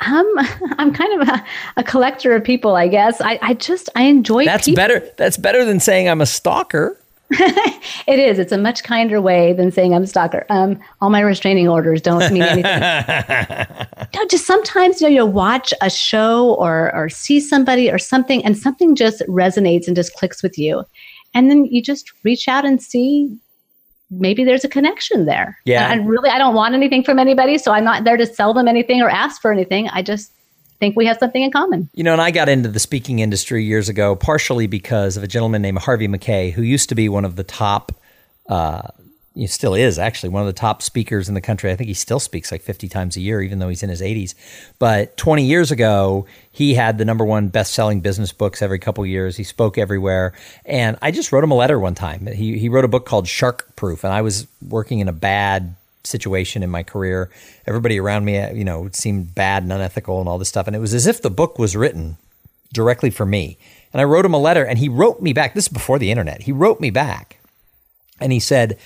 I'm 0.02 0.26
I'm 0.78 0.94
kind 0.94 1.22
of 1.22 1.28
a, 1.28 1.46
a 1.78 1.84
collector 1.84 2.36
of 2.36 2.44
people, 2.44 2.76
I 2.76 2.88
guess. 2.88 3.22
I, 3.22 3.40
I 3.42 3.54
just 3.54 3.90
I 3.96 4.04
enjoy. 4.04 4.46
That's 4.46 4.66
people. 4.66 4.78
better. 4.78 5.10
That's 5.18 5.38
better 5.38 5.64
than 5.64 5.80
saying 5.80 6.10
I'm 6.10 6.22
a 6.22 6.26
stalker. 6.26 6.98
it 7.34 8.20
is. 8.20 8.40
It's 8.40 8.52
a 8.52 8.58
much 8.58 8.84
kinder 8.84 9.22
way 9.22 9.54
than 9.54 9.72
saying 9.72 9.96
I'm 9.96 10.04
a 10.04 10.08
stalker. 10.08 10.46
Um, 10.50 10.78
all 11.00 11.10
my 11.10 11.22
restraining 11.22 11.70
orders 11.70 12.02
don't 12.02 12.30
mean 12.34 12.42
anything. 12.42 12.64
no, 14.16 14.26
just 14.28 14.46
sometimes 14.46 15.00
you 15.00 15.08
know 15.08 15.14
you 15.14 15.26
watch 15.26 15.74
a 15.82 15.90
show 15.90 16.56
or 16.56 16.94
or 16.94 17.08
see 17.08 17.40
somebody 17.40 17.90
or 17.90 17.98
something, 17.98 18.44
and 18.44 18.58
something 18.58 18.96
just 18.96 19.22
resonates 19.28 19.88
and 19.88 19.96
just 19.96 20.14
clicks 20.16 20.44
with 20.44 20.58
you, 20.58 20.84
and 21.34 21.50
then 21.50 21.66
you 21.66 21.82
just 21.82 22.12
reach 22.24 22.50
out 22.50 22.66
and 22.66 22.82
see 22.82 23.34
maybe 24.12 24.44
there's 24.44 24.64
a 24.64 24.70
connection 24.70 25.26
there. 25.26 25.58
Yeah. 25.66 25.92
And 25.92 26.08
really, 26.08 26.30
I 26.30 26.38
don't 26.38 26.54
want 26.54 26.76
anything 26.76 27.04
from 27.04 27.18
anybody. 27.18 27.58
So 27.58 27.72
I'm 27.72 27.84
not 27.84 28.04
there 28.04 28.18
to 28.18 28.26
sell 28.26 28.54
them 28.54 28.68
anything 28.68 29.02
or 29.02 29.10
ask 29.10 29.42
for 29.42 29.52
anything. 29.52 29.88
I 29.90 30.02
just 30.02 30.32
think 30.80 30.96
we 30.96 31.06
have 31.06 31.18
something 31.18 31.42
in 31.42 31.52
common. 31.52 31.90
You 31.94 32.04
know, 32.04 32.12
and 32.12 32.22
I 32.22 32.32
got 32.32 32.50
into 32.50 32.70
the 32.70 32.80
speaking 32.80 33.20
industry 33.20 33.64
years 33.64 33.88
ago, 33.88 34.16
partially 34.16 34.68
because 34.68 35.16
of 35.16 35.24
a 35.24 35.28
gentleman 35.28 35.62
named 35.62 35.80
Harvey 35.80 36.08
Mackay, 36.08 36.52
who 36.52 36.62
used 36.62 36.90
to 36.90 36.96
be 36.96 37.08
one 37.08 37.24
of 37.24 37.36
the 37.36 37.44
top 37.44 37.94
uh, 38.50 38.82
he 39.34 39.48
still 39.48 39.74
is 39.74 39.98
actually 39.98 40.30
one 40.30 40.42
of 40.42 40.48
the 40.48 40.54
top 40.54 40.82
speakers 40.82 41.30
in 41.30 41.36
the 41.36 41.42
country. 41.42 41.72
I 41.72 41.76
think 41.78 41.88
he 41.88 41.94
still 41.94 42.20
speaks 42.20 42.52
like 42.52 42.62
50 42.62 42.90
times 42.90 43.16
a 43.16 43.22
year, 43.22 43.42
even 43.42 43.60
though 43.60 43.70
he's 43.70 43.82
in 43.82 43.90
his 43.90 44.02
80s. 44.02 44.36
But 44.78 45.16
20 45.16 45.46
years 45.46 45.72
ago, 45.72 46.26
he 46.52 46.74
had 46.74 46.98
the 46.98 47.06
number 47.06 47.24
one 47.24 47.48
best 47.48 47.74
selling 47.74 48.02
business 48.02 48.34
books 48.34 48.62
every 48.62 48.78
couple 48.78 49.06
years. 49.06 49.38
He 49.38 49.46
spoke 49.46 49.78
everywhere. 49.78 50.34
And 50.66 50.98
I 51.02 51.12
just 51.12 51.32
wrote 51.32 51.46
him 51.46 51.52
a 51.52 51.56
letter 51.56 51.80
one 51.80 51.96
time. 51.96 52.28
He, 52.28 52.60
he 52.60 52.68
wrote 52.68 52.84
a 52.84 52.90
book 52.90 53.06
called 53.06 53.28
Shark 53.28 53.74
Proof. 53.78 54.04
And 54.04 54.12
I 54.12 54.22
was 54.22 54.48
working 54.68 55.00
in 55.00 55.08
a 55.08 55.14
bad 55.14 55.76
situation 56.04 56.62
in 56.62 56.70
my 56.70 56.84
career. 56.84 57.30
Everybody 57.66 58.00
around 58.02 58.26
me, 58.26 58.52
you 58.52 58.66
know, 58.66 58.90
seemed 58.92 59.34
bad 59.34 59.64
and 59.64 59.72
unethical 59.72 60.20
and 60.20 60.28
all 60.28 60.40
this 60.40 60.50
stuff. 60.50 60.68
And 60.68 60.76
it 60.76 60.80
was 60.80 60.94
as 60.94 61.08
if 61.08 61.22
the 61.22 61.30
book 61.30 61.58
was 61.58 61.76
written 61.78 62.18
directly 62.74 63.10
for 63.10 63.26
me. 63.26 63.58
And 63.94 64.02
I 64.02 64.04
wrote 64.04 64.26
him 64.26 64.34
a 64.34 64.40
letter 64.40 64.66
and 64.66 64.78
he 64.78 64.90
wrote 64.90 65.22
me 65.22 65.32
back. 65.32 65.54
This 65.54 65.66
is 65.66 65.74
before 65.74 66.00
the 66.00 66.12
internet. 66.12 66.42
He 66.42 66.52
wrote 66.52 66.82
me 66.82 66.90
back 66.90 67.40
and 68.20 68.32
he 68.32 68.40
said, 68.40 68.78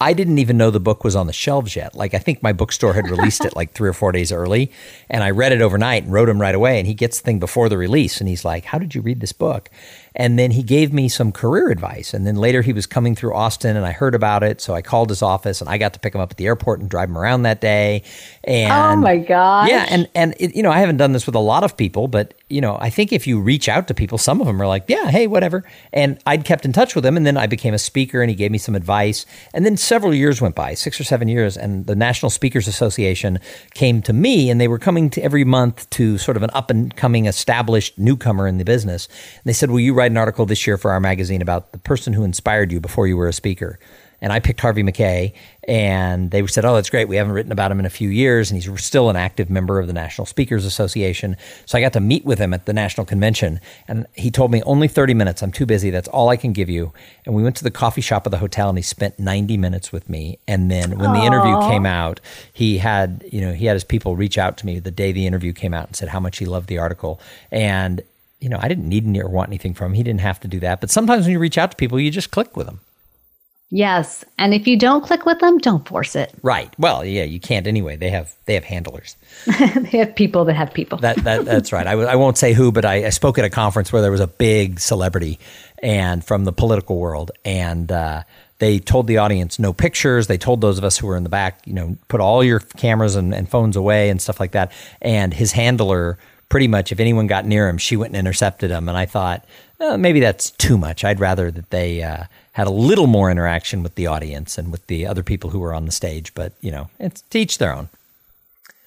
I 0.00 0.12
didn't 0.12 0.38
even 0.38 0.56
know 0.56 0.70
the 0.70 0.80
book 0.80 1.04
was 1.04 1.14
on 1.14 1.28
the 1.28 1.32
shelves 1.32 1.76
yet. 1.76 1.94
Like 1.94 2.14
I 2.14 2.18
think 2.18 2.42
my 2.42 2.52
bookstore 2.52 2.94
had 2.94 3.08
released 3.08 3.44
it 3.44 3.54
like 3.54 3.72
three 3.72 3.88
or 3.88 3.92
four 3.92 4.10
days 4.10 4.32
early, 4.32 4.72
and 5.08 5.22
I 5.22 5.30
read 5.30 5.52
it 5.52 5.62
overnight 5.62 6.02
and 6.02 6.12
wrote 6.12 6.28
him 6.28 6.40
right 6.40 6.54
away. 6.54 6.78
And 6.78 6.86
he 6.86 6.94
gets 6.94 7.20
the 7.20 7.24
thing 7.24 7.38
before 7.38 7.68
the 7.68 7.78
release, 7.78 8.20
and 8.20 8.28
he's 8.28 8.44
like, 8.44 8.64
"How 8.66 8.78
did 8.78 8.94
you 8.94 9.00
read 9.00 9.20
this 9.20 9.32
book?" 9.32 9.70
And 10.16 10.38
then 10.38 10.50
he 10.50 10.62
gave 10.62 10.92
me 10.92 11.08
some 11.08 11.32
career 11.32 11.70
advice. 11.70 12.12
And 12.12 12.26
then 12.26 12.36
later 12.36 12.62
he 12.62 12.72
was 12.72 12.86
coming 12.86 13.14
through 13.14 13.34
Austin, 13.34 13.76
and 13.76 13.86
I 13.86 13.92
heard 13.92 14.14
about 14.14 14.42
it, 14.42 14.60
so 14.60 14.74
I 14.74 14.82
called 14.82 15.08
his 15.08 15.22
office, 15.22 15.60
and 15.60 15.70
I 15.70 15.78
got 15.78 15.94
to 15.94 16.00
pick 16.00 16.14
him 16.14 16.20
up 16.20 16.32
at 16.32 16.36
the 16.36 16.46
airport 16.46 16.80
and 16.80 16.90
drive 16.90 17.08
him 17.08 17.16
around 17.16 17.42
that 17.42 17.60
day. 17.60 18.02
And 18.42 18.72
oh 18.72 19.00
my 19.00 19.18
god! 19.18 19.68
Yeah, 19.68 19.86
and 19.88 20.08
and 20.14 20.34
it, 20.38 20.56
you 20.56 20.62
know 20.62 20.70
I 20.70 20.80
haven't 20.80 20.96
done 20.96 21.12
this 21.12 21.26
with 21.26 21.34
a 21.34 21.40
lot 21.40 21.62
of 21.62 21.76
people, 21.76 22.08
but 22.08 22.34
you 22.48 22.60
know 22.60 22.76
I 22.80 22.90
think 22.90 23.12
if 23.12 23.26
you 23.26 23.40
reach 23.40 23.68
out 23.68 23.88
to 23.88 23.94
people, 23.94 24.18
some 24.18 24.40
of 24.40 24.46
them 24.46 24.60
are 24.60 24.66
like, 24.66 24.84
"Yeah, 24.88 25.10
hey, 25.10 25.26
whatever." 25.26 25.64
And 25.92 26.18
I'd 26.26 26.44
kept 26.44 26.64
in 26.64 26.72
touch 26.72 26.94
with 26.94 27.06
him, 27.06 27.16
and 27.16 27.24
then 27.24 27.36
I 27.36 27.46
became 27.46 27.74
a 27.74 27.78
speaker, 27.78 28.20
and 28.20 28.28
he 28.28 28.36
gave 28.36 28.50
me 28.50 28.58
some 28.58 28.74
advice. 28.74 29.24
And 29.52 29.64
then 29.64 29.76
several 29.76 30.12
years 30.12 30.40
went 30.40 30.54
by 30.54 30.64
by 30.64 30.72
six 30.72 30.98
or 30.98 31.04
seven 31.04 31.28
years, 31.28 31.58
and 31.58 31.86
the 31.86 31.94
National 31.94 32.30
Speakers 32.30 32.66
Association 32.66 33.38
came 33.74 34.00
to 34.00 34.14
me, 34.14 34.48
and 34.48 34.58
they 34.58 34.66
were 34.66 34.78
coming 34.78 35.10
to 35.10 35.20
every 35.20 35.44
month 35.44 35.88
to 35.90 36.16
sort 36.16 36.38
of 36.38 36.42
an 36.42 36.48
up 36.54 36.70
and 36.70 36.96
coming, 36.96 37.26
established 37.26 37.98
newcomer 37.98 38.48
in 38.48 38.56
the 38.56 38.64
business. 38.64 39.06
And 39.06 39.44
they 39.44 39.52
said, 39.52 39.70
"Will 39.70 39.80
you 39.80 39.92
write 39.92 40.03
an 40.10 40.16
article 40.18 40.46
this 40.46 40.66
year 40.66 40.76
for 40.76 40.90
our 40.90 41.00
magazine 41.00 41.42
about 41.42 41.72
the 41.72 41.78
person 41.78 42.12
who 42.12 42.24
inspired 42.24 42.72
you 42.72 42.80
before 42.80 43.06
you 43.06 43.16
were 43.16 43.28
a 43.28 43.32
speaker?" 43.32 43.78
and 44.24 44.32
I 44.32 44.40
picked 44.40 44.62
Harvey 44.62 44.82
Mackay, 44.82 45.34
and 45.68 46.30
they 46.30 46.46
said, 46.46 46.64
"Oh, 46.64 46.74
that's 46.74 46.88
great. 46.88 47.08
We 47.08 47.16
haven't 47.16 47.34
written 47.34 47.52
about 47.52 47.70
him 47.70 47.78
in 47.78 47.84
a 47.84 47.90
few 47.90 48.08
years, 48.08 48.50
and 48.50 48.62
he's 48.62 48.82
still 48.82 49.10
an 49.10 49.16
active 49.16 49.50
member 49.50 49.78
of 49.78 49.86
the 49.86 49.92
National 49.92 50.24
Speakers 50.24 50.64
Association." 50.64 51.36
So 51.66 51.76
I 51.76 51.82
got 51.82 51.92
to 51.92 52.00
meet 52.00 52.24
with 52.24 52.38
him 52.38 52.54
at 52.54 52.64
the 52.64 52.72
national 52.72 53.04
convention, 53.04 53.60
and 53.86 54.06
he 54.14 54.30
told 54.30 54.50
me, 54.50 54.62
"Only 54.62 54.88
thirty 54.88 55.12
minutes. 55.12 55.42
I'm 55.42 55.52
too 55.52 55.66
busy. 55.66 55.90
That's 55.90 56.08
all 56.08 56.30
I 56.30 56.36
can 56.36 56.54
give 56.54 56.70
you." 56.70 56.94
And 57.26 57.34
we 57.34 57.42
went 57.42 57.56
to 57.56 57.64
the 57.64 57.70
coffee 57.70 58.00
shop 58.00 58.26
of 58.26 58.30
the 58.30 58.38
hotel, 58.38 58.70
and 58.70 58.78
he 58.78 58.82
spent 58.82 59.18
ninety 59.18 59.58
minutes 59.58 59.92
with 59.92 60.08
me. 60.08 60.38
And 60.48 60.70
then 60.70 60.98
when 60.98 61.10
Aww. 61.10 61.20
the 61.20 61.26
interview 61.26 61.60
came 61.68 61.84
out, 61.84 62.20
he 62.50 62.78
had 62.78 63.24
you 63.30 63.42
know 63.42 63.52
he 63.52 63.66
had 63.66 63.74
his 63.74 63.84
people 63.84 64.16
reach 64.16 64.38
out 64.38 64.56
to 64.56 64.64
me 64.64 64.78
the 64.78 64.90
day 64.90 65.12
the 65.12 65.26
interview 65.26 65.52
came 65.52 65.74
out 65.74 65.88
and 65.88 65.96
said 65.96 66.08
how 66.08 66.20
much 66.20 66.38
he 66.38 66.46
loved 66.46 66.68
the 66.68 66.78
article 66.78 67.20
and. 67.52 68.02
You 68.44 68.50
know, 68.50 68.58
I 68.60 68.68
didn't 68.68 68.88
need 68.88 69.06
any 69.06 69.22
or 69.22 69.28
want 69.28 69.48
anything 69.48 69.72
from 69.72 69.92
him. 69.92 69.94
He 69.94 70.02
didn't 70.02 70.20
have 70.20 70.38
to 70.40 70.48
do 70.48 70.60
that. 70.60 70.80
But 70.82 70.90
sometimes 70.90 71.24
when 71.24 71.32
you 71.32 71.38
reach 71.38 71.56
out 71.56 71.70
to 71.70 71.76
people, 71.76 71.98
you 71.98 72.10
just 72.10 72.30
click 72.30 72.56
with 72.56 72.66
them. 72.66 72.80
Yes, 73.70 74.24
and 74.38 74.52
if 74.52 74.68
you 74.68 74.78
don't 74.78 75.02
click 75.02 75.24
with 75.24 75.40
them, 75.40 75.58
don't 75.58 75.88
force 75.88 76.14
it. 76.14 76.32
Right. 76.42 76.72
Well, 76.78 77.04
yeah, 77.04 77.24
you 77.24 77.40
can't 77.40 77.66
anyway. 77.66 77.96
They 77.96 78.10
have 78.10 78.34
they 78.44 78.54
have 78.54 78.64
handlers. 78.64 79.16
they 79.46 79.98
have 79.98 80.14
people 80.14 80.44
that 80.44 80.54
have 80.54 80.72
people. 80.74 80.98
that, 80.98 81.16
that 81.24 81.44
that's 81.46 81.72
right. 81.72 81.86
I 81.86 81.92
w- 81.92 82.08
I 82.08 82.14
won't 82.16 82.36
say 82.36 82.52
who, 82.52 82.70
but 82.70 82.84
I, 82.84 83.06
I, 83.06 83.08
spoke 83.08 83.38
at 83.38 83.44
a 83.44 83.50
conference 83.50 83.92
where 83.92 84.02
there 84.02 84.12
was 84.12 84.20
a 84.20 84.28
big 84.28 84.78
celebrity 84.78 85.40
and 85.82 86.22
from 86.22 86.44
the 86.44 86.52
political 86.52 86.98
world, 86.98 87.32
and 87.44 87.90
uh, 87.90 88.22
they 88.58 88.78
told 88.78 89.06
the 89.06 89.18
audience 89.18 89.58
no 89.58 89.72
pictures. 89.72 90.26
They 90.26 90.38
told 90.38 90.60
those 90.60 90.78
of 90.78 90.84
us 90.84 90.98
who 90.98 91.06
were 91.06 91.16
in 91.16 91.24
the 91.24 91.28
back, 91.28 91.66
you 91.66 91.72
know, 91.72 91.96
put 92.08 92.20
all 92.20 92.44
your 92.44 92.60
cameras 92.60 93.16
and, 93.16 93.34
and 93.34 93.48
phones 93.48 93.76
away 93.76 94.10
and 94.10 94.22
stuff 94.22 94.38
like 94.38 94.52
that. 94.52 94.70
And 95.02 95.34
his 95.34 95.52
handler, 95.52 96.18
pretty 96.54 96.68
much, 96.68 96.92
if 96.92 97.00
anyone 97.00 97.26
got 97.26 97.44
near 97.44 97.68
him, 97.68 97.78
she 97.78 97.96
went 97.96 98.12
and 98.12 98.18
intercepted 98.18 98.70
him. 98.70 98.88
And 98.88 98.96
I 98.96 99.06
thought 99.06 99.44
uh, 99.80 99.96
maybe 99.96 100.20
that's 100.20 100.52
too 100.52 100.78
much. 100.78 101.04
I'd 101.04 101.20
rather 101.20 101.50
that 101.50 101.70
they. 101.70 102.02
Uh, 102.02 102.24
had 102.54 102.68
a 102.68 102.70
little 102.70 103.08
more 103.08 103.32
interaction 103.32 103.82
with 103.82 103.96
the 103.96 104.06
audience 104.06 104.56
and 104.58 104.70
with 104.70 104.86
the 104.86 105.04
other 105.04 105.24
people 105.24 105.50
who 105.50 105.58
were 105.58 105.74
on 105.74 105.86
the 105.86 105.92
stage. 105.92 106.32
But 106.34 106.52
you 106.60 106.70
know, 106.70 106.88
it's 107.00 107.20
to 107.22 107.40
each 107.40 107.58
their 107.58 107.74
own. 107.74 107.88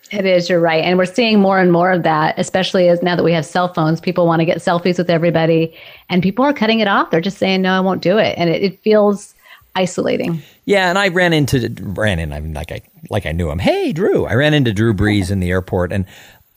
It 0.09 0.25
is, 0.25 0.49
you're 0.49 0.61
right. 0.61 0.85
And 0.85 0.97
we're 0.97 1.05
seeing 1.05 1.41
more 1.41 1.59
and 1.59 1.69
more 1.69 1.91
of 1.91 2.03
that, 2.03 2.39
especially 2.39 2.87
as 2.87 3.03
now 3.03 3.17
that 3.17 3.23
we 3.23 3.33
have 3.33 3.45
cell 3.45 3.73
phones, 3.73 3.99
people 3.99 4.25
want 4.25 4.39
to 4.39 4.45
get 4.45 4.59
selfies 4.59 4.97
with 4.97 5.09
everybody 5.09 5.77
and 6.09 6.23
people 6.23 6.45
are 6.45 6.53
cutting 6.53 6.79
it 6.79 6.87
off. 6.87 7.11
They're 7.11 7.19
just 7.19 7.39
saying, 7.39 7.61
no, 7.61 7.73
I 7.73 7.81
won't 7.81 8.01
do 8.01 8.17
it. 8.17 8.35
And 8.37 8.49
it, 8.49 8.63
it 8.63 8.79
feels 8.79 9.35
isolating. 9.75 10.41
Yeah. 10.63 10.87
And 10.87 10.97
I 10.97 11.09
ran 11.09 11.33
into, 11.33 11.69
ran 11.81 12.19
in, 12.19 12.31
I 12.31 12.39
mean, 12.39 12.53
like 12.53 12.71
I, 12.71 12.83
like 13.09 13.25
I 13.25 13.33
knew 13.33 13.51
him. 13.51 13.59
Hey, 13.59 13.91
Drew, 13.91 14.25
I 14.25 14.35
ran 14.35 14.53
into 14.53 14.71
Drew 14.71 14.93
Brees 14.93 15.29
in 15.29 15.41
the 15.41 15.49
airport 15.49 15.91
and 15.91 16.05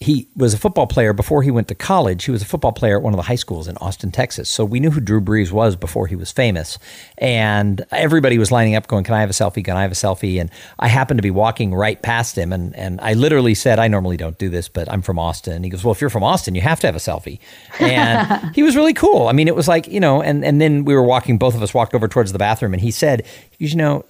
he 0.03 0.27
was 0.35 0.55
a 0.55 0.59
football 0.59 0.87
player 0.87 1.13
before 1.13 1.43
he 1.43 1.51
went 1.51 1.69
to 1.69 1.75
college. 1.75 2.25
He 2.25 2.31
was 2.31 2.41
a 2.41 2.47
football 2.47 2.73
player 2.73 2.97
at 2.97 3.03
one 3.03 3.13
of 3.13 3.19
the 3.19 3.25
high 3.25 3.35
schools 3.35 3.69
in 3.69 3.77
Austin, 3.79 4.11
Texas. 4.11 4.49
So 4.49 4.65
we 4.65 4.81
knew 4.81 4.91
who 4.91 5.01
Drew 5.01 5.21
Brees 5.21 5.53
was 5.53 5.77
before 5.77 6.07
he 6.07 6.17
was 6.17 6.33
famous. 6.33 6.79
And 7.19 7.85
everybody 7.93 8.39
was 8.39 8.51
lining 8.51 8.75
up 8.77 8.87
going, 8.87 9.05
Can 9.05 9.15
I 9.15 9.21
have 9.21 9.29
a 9.29 9.35
selfie? 9.35 9.63
Can 9.63 9.77
I 9.77 9.83
have 9.83 9.93
a 9.93 9.95
selfie? 9.95 10.41
And 10.41 10.51
I 10.79 10.89
happened 10.89 11.19
to 11.19 11.23
be 11.23 11.31
walking 11.31 11.75
right 11.75 12.01
past 12.01 12.39
him. 12.39 12.51
And, 12.51 12.75
and 12.77 12.99
I 13.03 13.13
literally 13.13 13.55
said, 13.55 13.79
I 13.79 13.89
normally 13.89 14.17
don't 14.17 14.39
do 14.39 14.49
this, 14.49 14.69
but 14.69 14.91
I'm 14.91 15.03
from 15.03 15.19
Austin. 15.19 15.53
And 15.53 15.67
he 15.67 15.71
goes, 15.71 15.85
Well, 15.85 15.93
if 15.93 16.01
you're 16.01 16.09
from 16.09 16.25
Austin, 16.25 16.55
you 16.55 16.63
have 16.63 16.81
to 16.81 16.87
have 16.87 16.97
a 16.97 16.99
selfie. 16.99 17.39
And 17.79 18.51
he 18.55 18.63
was 18.63 18.77
really 18.77 18.95
cool. 18.95 19.29
I 19.29 19.33
mean, 19.33 19.49
it 19.49 19.55
was 19.55 19.69
like, 19.69 19.87
you 19.87 20.01
know, 20.01 20.23
and, 20.23 20.47
and 20.47 20.63
then 20.63 20.87
we 20.87 20.95
were 20.95 21.03
walking, 21.03 21.37
both 21.37 21.55
of 21.55 21.63
us 21.63 21.75
walked 21.75 21.95
over 21.95 22.09
towards 22.09 22.33
the 22.33 22.39
bathroom. 22.39 22.73
And 22.73 22.81
he 22.81 22.91
said, 22.91 23.27
You 23.59 23.77
know, 23.77 24.07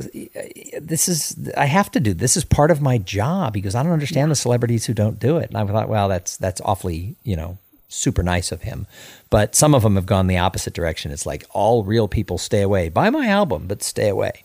this 0.81 1.09
is, 1.09 1.51
I 1.57 1.65
have 1.65 1.91
to 1.91 1.99
do 1.99 2.15
this 2.15 2.37
is 2.37 2.45
part 2.45 2.71
of 2.71 2.81
my 2.81 2.97
job. 2.99 3.57
He 3.57 3.61
goes, 3.61 3.75
I 3.75 3.83
don't 3.83 3.93
understand 3.93 4.31
the 4.31 4.37
celebrities 4.37 4.87
who 4.87 4.95
don't 4.95 5.19
do 5.19 5.39
it. 5.39 5.49
And 5.49 5.59
I 5.59 5.67
thought, 5.67 5.80
well, 5.89 6.09
that's 6.09 6.37
that's 6.37 6.61
awfully 6.63 7.17
you 7.23 7.37
know 7.37 7.59
super 7.89 8.23
nice 8.23 8.53
of 8.53 8.63
him. 8.63 8.87
But 9.29 9.55
some 9.55 9.75
of 9.75 9.83
them 9.83 9.97
have 9.97 10.07
gone 10.07 10.27
the 10.27 10.39
opposite 10.39 10.75
direction. 10.75 11.11
It's 11.11 11.27
like 11.27 11.45
all 11.51 11.85
real 11.85 12.09
people 12.09 12.39
stay 12.39 12.63
away. 12.63 12.89
Buy 12.89 13.11
my 13.11 13.27
album, 13.27 13.67
but 13.67 13.83
stay 13.83 14.09
away. 14.09 14.45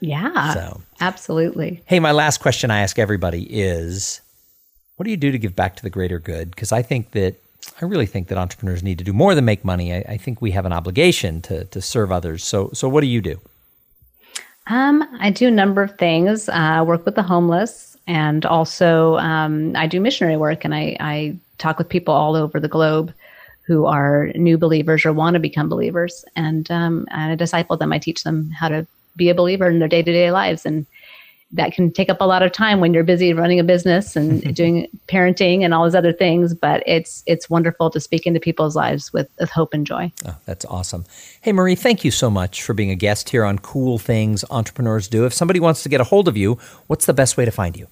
Yeah. 0.00 0.54
So 0.54 0.82
absolutely. 1.00 1.82
Hey, 1.86 2.00
my 2.00 2.12
last 2.12 2.38
question 2.38 2.70
I 2.70 2.80
ask 2.80 2.98
everybody 2.98 3.42
is, 3.42 4.20
what 4.96 5.04
do 5.04 5.10
you 5.10 5.16
do 5.16 5.30
to 5.30 5.38
give 5.38 5.54
back 5.54 5.76
to 5.76 5.82
the 5.82 5.90
greater 5.90 6.18
good? 6.18 6.50
Because 6.50 6.72
I 6.72 6.82
think 6.82 7.10
that 7.12 7.36
I 7.80 7.84
really 7.84 8.06
think 8.06 8.28
that 8.28 8.38
entrepreneurs 8.38 8.82
need 8.82 8.98
to 8.98 9.04
do 9.04 9.12
more 9.12 9.34
than 9.34 9.44
make 9.44 9.64
money. 9.64 9.94
I, 9.94 10.04
I 10.08 10.16
think 10.16 10.40
we 10.40 10.52
have 10.52 10.66
an 10.66 10.72
obligation 10.72 11.42
to 11.42 11.64
to 11.66 11.80
serve 11.80 12.10
others. 12.12 12.44
So 12.44 12.70
so 12.72 12.88
what 12.88 13.02
do 13.02 13.06
you 13.06 13.20
do? 13.20 13.40
Um, 14.66 15.02
I 15.18 15.30
do 15.30 15.48
a 15.48 15.50
number 15.50 15.82
of 15.82 15.98
things. 15.98 16.48
Uh, 16.48 16.84
work 16.86 17.04
with 17.04 17.16
the 17.16 17.22
homeless 17.22 17.89
and 18.10 18.44
also 18.44 19.18
um, 19.18 19.76
I 19.76 19.86
do 19.86 20.00
missionary 20.00 20.36
work, 20.36 20.64
and 20.64 20.74
I, 20.74 20.96
I 20.98 21.36
talk 21.58 21.78
with 21.78 21.88
people 21.88 22.12
all 22.12 22.34
over 22.34 22.58
the 22.58 22.66
globe 22.66 23.14
who 23.62 23.86
are 23.86 24.32
new 24.34 24.58
believers 24.58 25.06
or 25.06 25.12
want 25.12 25.34
to 25.34 25.40
become 25.40 25.68
believers, 25.68 26.24
and 26.34 26.68
um, 26.72 27.06
I 27.12 27.36
disciple 27.36 27.76
them. 27.76 27.92
I 27.92 28.00
teach 28.00 28.24
them 28.24 28.50
how 28.50 28.68
to 28.68 28.84
be 29.14 29.28
a 29.28 29.34
believer 29.34 29.68
in 29.68 29.78
their 29.78 29.86
day 29.86 30.02
to 30.02 30.12
day 30.12 30.32
lives, 30.32 30.66
and 30.66 30.86
that 31.52 31.72
can 31.72 31.92
take 31.92 32.10
up 32.10 32.20
a 32.20 32.24
lot 32.24 32.42
of 32.42 32.50
time 32.50 32.80
when 32.80 32.92
you're 32.92 33.04
busy 33.04 33.32
running 33.32 33.60
a 33.60 33.64
business 33.64 34.16
and 34.16 34.54
doing 34.56 34.88
parenting 35.06 35.64
and 35.64 35.72
all 35.72 35.84
those 35.84 35.94
other 35.94 36.12
things. 36.12 36.52
But 36.52 36.82
it's 36.86 37.22
it's 37.26 37.48
wonderful 37.48 37.90
to 37.90 38.00
speak 38.00 38.26
into 38.26 38.40
people's 38.40 38.74
lives 38.74 39.12
with, 39.12 39.28
with 39.38 39.50
hope 39.50 39.72
and 39.72 39.86
joy. 39.86 40.10
Oh, 40.26 40.34
that's 40.46 40.64
awesome. 40.64 41.04
Hey, 41.42 41.52
Marie, 41.52 41.76
thank 41.76 42.04
you 42.04 42.10
so 42.10 42.28
much 42.28 42.60
for 42.64 42.74
being 42.74 42.90
a 42.90 42.96
guest 42.96 43.28
here 43.28 43.44
on 43.44 43.60
Cool 43.60 43.98
Things 43.98 44.44
Entrepreneurs 44.50 45.06
Do. 45.06 45.26
If 45.26 45.32
somebody 45.32 45.60
wants 45.60 45.84
to 45.84 45.88
get 45.88 46.00
a 46.00 46.04
hold 46.04 46.26
of 46.26 46.36
you, 46.36 46.58
what's 46.88 47.06
the 47.06 47.14
best 47.14 47.36
way 47.36 47.44
to 47.44 47.52
find 47.52 47.76
you? 47.76 47.86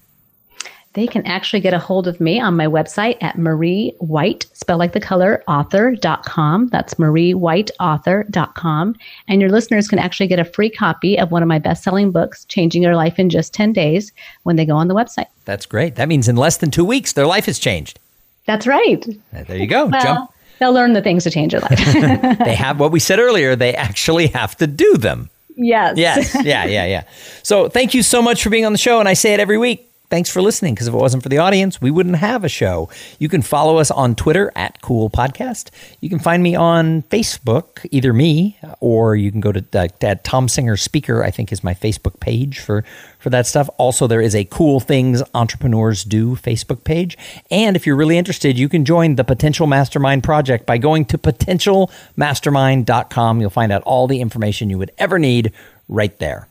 They 0.93 1.05
can 1.05 1.25
actually 1.27 1.59
get 1.59 1.73
a 1.73 1.79
hold 1.79 2.07
of 2.07 2.19
me 2.19 2.39
on 2.39 2.57
my 2.57 2.65
website 2.65 3.17
at 3.21 3.37
Marie 3.37 3.93
White, 3.99 4.47
spell 4.53 4.79
like 4.79 4.93
the 4.93 4.99
color, 4.99 5.43
author.com. 5.47 6.67
That's 6.67 6.95
mariewhiteauthor.com. 6.95 8.95
And 9.27 9.41
your 9.41 9.51
listeners 9.51 9.87
can 9.87 9.99
actually 9.99 10.27
get 10.27 10.39
a 10.39 10.45
free 10.45 10.69
copy 10.69 11.19
of 11.19 11.31
one 11.31 11.43
of 11.43 11.47
my 11.47 11.59
best 11.59 11.83
selling 11.83 12.11
books, 12.11 12.45
Changing 12.45 12.81
Your 12.81 12.95
Life 12.95 13.19
in 13.19 13.29
Just 13.29 13.53
10 13.53 13.71
Days, 13.71 14.11
when 14.43 14.55
they 14.55 14.65
go 14.65 14.75
on 14.75 14.87
the 14.87 14.95
website. 14.95 15.27
That's 15.45 15.67
great. 15.67 15.95
That 15.95 16.07
means 16.07 16.27
in 16.27 16.35
less 16.35 16.57
than 16.57 16.71
two 16.71 16.85
weeks, 16.85 17.13
their 17.13 17.27
life 17.27 17.45
has 17.45 17.59
changed. 17.59 17.99
That's 18.45 18.65
right. 18.65 19.05
There 19.31 19.57
you 19.57 19.67
go. 19.67 19.85
Well, 19.85 20.01
Jump. 20.01 20.31
They'll 20.57 20.73
learn 20.73 20.93
the 20.93 21.03
things 21.03 21.23
to 21.23 21.29
change 21.29 21.51
their 21.51 21.61
life. 21.61 22.39
they 22.43 22.55
have 22.55 22.79
what 22.79 22.91
we 22.91 22.99
said 22.99 23.19
earlier, 23.19 23.55
they 23.55 23.75
actually 23.75 24.27
have 24.27 24.57
to 24.57 24.65
do 24.65 24.97
them. 24.97 25.29
Yes. 25.55 25.97
Yes. 25.97 26.35
Yeah, 26.43 26.65
yeah, 26.65 26.85
yeah. 26.85 27.03
So 27.43 27.69
thank 27.69 27.93
you 27.93 28.01
so 28.01 28.21
much 28.21 28.41
for 28.41 28.49
being 28.49 28.65
on 28.65 28.71
the 28.71 28.77
show. 28.77 28.99
And 28.99 29.07
I 29.07 29.13
say 29.13 29.33
it 29.33 29.39
every 29.39 29.57
week 29.57 29.88
Thanks 30.09 30.29
for 30.31 30.41
listening, 30.41 30.73
because 30.73 30.87
if 30.87 30.95
it 30.95 30.97
wasn't 30.97 31.21
for 31.21 31.29
the 31.29 31.37
audience, 31.37 31.79
we 31.79 31.91
wouldn't 31.91 32.15
have 32.15 32.43
a 32.43 32.49
show. 32.49 32.89
You 33.19 33.29
can 33.29 33.43
follow 33.43 33.77
us 33.77 33.91
on 33.91 34.15
Twitter 34.15 34.51
at 34.55 34.81
Cool 34.81 35.11
Podcast. 35.11 35.69
You 36.01 36.09
can 36.09 36.17
find 36.17 36.41
me 36.41 36.55
on 36.55 37.03
Facebook, 37.03 37.85
either 37.91 38.11
me 38.11 38.57
or 38.79 39.15
you 39.15 39.31
can 39.31 39.39
go 39.39 39.51
to 39.51 39.63
uh, 39.79 39.87
Tom 40.23 40.47
Singer 40.47 40.77
Speaker, 40.77 41.23
I 41.23 41.29
think 41.29 41.51
is 41.51 41.63
my 41.63 41.75
Facebook 41.75 42.19
page 42.19 42.57
for, 42.57 42.83
for 43.19 43.29
that 43.29 43.45
stuff. 43.45 43.69
Also, 43.77 44.07
there 44.07 44.19
is 44.19 44.33
a 44.33 44.45
Cool 44.45 44.79
Things 44.79 45.21
Entrepreneurs 45.35 46.03
Do 46.03 46.35
Facebook 46.35 46.83
page. 46.83 47.15
And 47.51 47.75
if 47.75 47.85
you're 47.85 47.95
really 47.95 48.17
interested, 48.17 48.57
you 48.57 48.67
can 48.67 48.85
join 48.85 49.15
the 49.15 49.23
Potential 49.23 49.67
Mastermind 49.67 50.23
Project 50.23 50.65
by 50.65 50.79
going 50.79 51.05
to 51.05 51.19
potentialmastermind.com. 51.19 53.41
You'll 53.41 53.51
find 53.51 53.71
out 53.71 53.83
all 53.83 54.07
the 54.07 54.21
information 54.21 54.71
you 54.71 54.79
would 54.79 54.89
ever 54.97 55.19
need 55.19 55.53
right 55.87 56.17
there. 56.17 56.47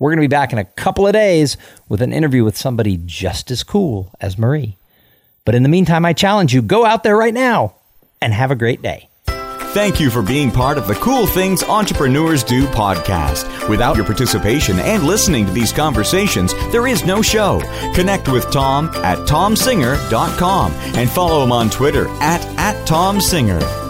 We're 0.00 0.10
going 0.10 0.18
to 0.18 0.28
be 0.28 0.28
back 0.28 0.52
in 0.52 0.58
a 0.58 0.64
couple 0.64 1.06
of 1.06 1.12
days 1.12 1.56
with 1.88 2.00
an 2.02 2.12
interview 2.12 2.42
with 2.42 2.56
somebody 2.56 2.98
just 3.04 3.50
as 3.50 3.62
cool 3.62 4.10
as 4.20 4.38
Marie. 4.38 4.76
But 5.44 5.54
in 5.54 5.62
the 5.62 5.68
meantime, 5.68 6.04
I 6.04 6.14
challenge 6.14 6.54
you 6.54 6.62
go 6.62 6.84
out 6.84 7.04
there 7.04 7.16
right 7.16 7.34
now 7.34 7.74
and 8.20 8.32
have 8.32 8.50
a 8.50 8.56
great 8.56 8.82
day. 8.82 9.08
Thank 9.72 10.00
you 10.00 10.10
for 10.10 10.20
being 10.20 10.50
part 10.50 10.78
of 10.78 10.88
the 10.88 10.94
Cool 10.94 11.28
Things 11.28 11.62
Entrepreneurs 11.62 12.42
Do 12.42 12.66
podcast. 12.66 13.68
Without 13.68 13.94
your 13.94 14.04
participation 14.04 14.80
and 14.80 15.04
listening 15.04 15.46
to 15.46 15.52
these 15.52 15.72
conversations, 15.72 16.54
there 16.72 16.88
is 16.88 17.04
no 17.04 17.22
show. 17.22 17.60
Connect 17.94 18.28
with 18.28 18.50
Tom 18.50 18.88
at 19.04 19.18
tomsinger.com 19.28 20.72
and 20.72 21.08
follow 21.08 21.44
him 21.44 21.52
on 21.52 21.70
Twitter 21.70 22.08
at, 22.20 22.44
at 22.58 22.88
tomsinger. 22.88 23.89